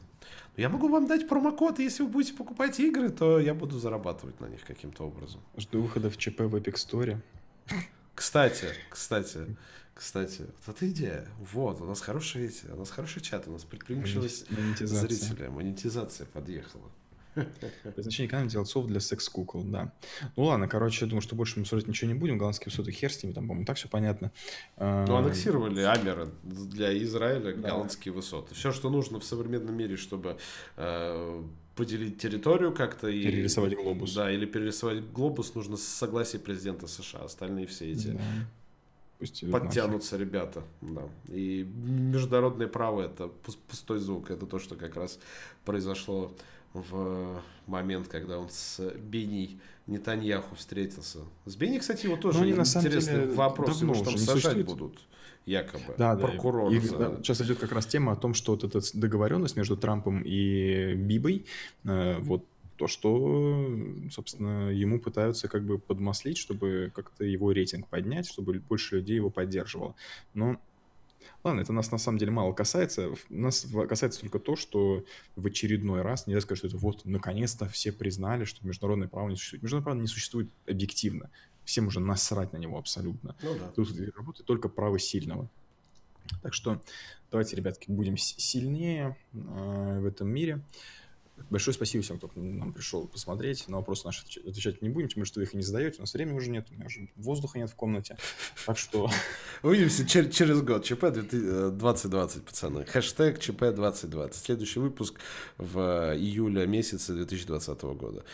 [0.55, 3.77] Но я могу вам дать промокод, и если вы будете покупать игры, то я буду
[3.79, 5.41] зарабатывать на них каким-то образом.
[5.57, 7.17] Жду выхода в ЧП в Epic Store.
[8.15, 9.57] Кстати, кстати,
[9.97, 11.27] Кстати, вот эта идея.
[11.39, 14.45] Вот, у нас хорошая эти, у нас хороший чат, у нас предприимчивость
[14.79, 16.91] зрителя, монетизация подъехала.
[17.83, 19.93] Предназначение канала делать софт для секс-кукол, да.
[20.35, 22.37] Ну ладно, короче, я думаю, что больше мы обсуждать ничего не будем.
[22.37, 24.31] Голландские высоты хер с ними, там, по-моему, так все понятно.
[24.77, 27.69] Ну, аннексировали Амера для Израиля да.
[27.69, 28.55] голландские высоты.
[28.55, 30.37] Все, что нужно в современном мире, чтобы
[30.75, 31.43] э,
[31.75, 33.07] поделить территорию как-то.
[33.07, 34.13] И, перерисовать глобус.
[34.13, 37.21] Да, или перерисовать глобус нужно с согласия президента США.
[37.21, 38.21] Остальные все эти да.
[39.19, 40.27] Пусть подтянутся нахер.
[40.27, 40.63] ребята.
[40.81, 41.03] Да.
[41.27, 43.27] И международное право это
[43.67, 44.29] пустой звук.
[44.29, 45.19] Это то, что как раз
[45.65, 46.35] произошло
[46.89, 51.19] в момент, когда он с Бенни Нетаньяху встретился.
[51.45, 54.65] С Бенни, кстати, его тоже ну, интересный деле, вопрос, его там сажать существует.
[54.65, 54.99] будут
[55.45, 55.95] якобы.
[55.97, 56.69] Да, прокурор.
[56.69, 59.77] Да, и, да, сейчас идет как раз тема о том, что вот эта договоренность между
[59.77, 61.45] Трампом и Бибой,
[61.85, 62.43] э, вот
[62.75, 63.67] то, что,
[64.11, 69.29] собственно, ему пытаются как бы подмаслить, чтобы как-то его рейтинг поднять, чтобы больше людей его
[69.29, 69.95] поддерживало.
[70.33, 70.59] Но
[71.43, 73.11] Ладно, это нас на самом деле мало касается.
[73.29, 75.05] Нас касается только то, что
[75.35, 79.35] в очередной раз нельзя сказать, что это вот наконец-то все признали, что международное право не
[79.35, 79.63] существует.
[79.63, 81.29] Международное право не существует объективно.
[81.63, 83.35] Всем уже насрать на него абсолютно.
[83.41, 83.67] Ну, да.
[83.75, 85.49] Тут работает только право сильного.
[86.41, 86.81] Так что
[87.31, 90.61] давайте, ребятки, будем сильнее э, в этом мире.
[91.49, 93.67] Большое спасибо всем, кто к нам пришел посмотреть.
[93.67, 95.97] На вопросы наши отвечать не будем, тем более, что вы их не задаете.
[95.99, 98.17] У нас времени уже нет, у меня уже воздуха нет в комнате.
[98.65, 99.09] Так что...
[99.63, 100.83] Увидимся через, через год.
[100.83, 102.85] ЧП 2020, пацаны.
[102.85, 104.43] Хэштег ЧП 2020.
[104.43, 105.19] Следующий выпуск
[105.57, 105.79] в
[106.15, 108.25] июле месяце 2020 года.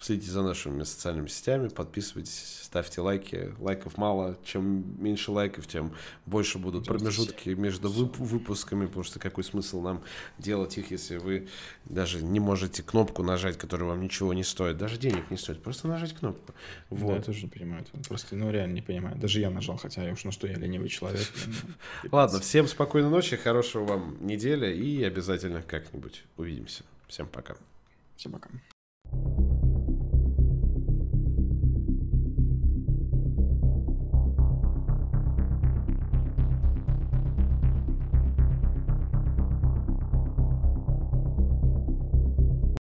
[0.00, 3.52] Следите за нашими социальными сетями, подписывайтесь, ставьте лайки.
[3.58, 4.38] Лайков мало.
[4.44, 5.92] Чем меньше лайков, тем
[6.24, 10.04] больше будут промежутки между вып- выпусками, потому что какой смысл нам
[10.38, 11.48] делать их, если вы
[11.84, 14.78] даже не можете кнопку нажать, которая вам ничего не стоит.
[14.78, 16.54] Даже денег не стоит, просто нажать кнопку.
[16.90, 17.08] Вот.
[17.08, 17.84] Да, я тоже не понимаю.
[18.06, 19.16] Просто, ну, реально не понимаю.
[19.16, 21.26] Даже я нажал, хотя я уж ну что, я ленивый человек.
[22.12, 26.84] Ладно, всем спокойной ночи, хорошего вам недели и обязательно как-нибудь увидимся.
[27.08, 27.56] Всем пока.
[28.16, 28.48] Всем пока.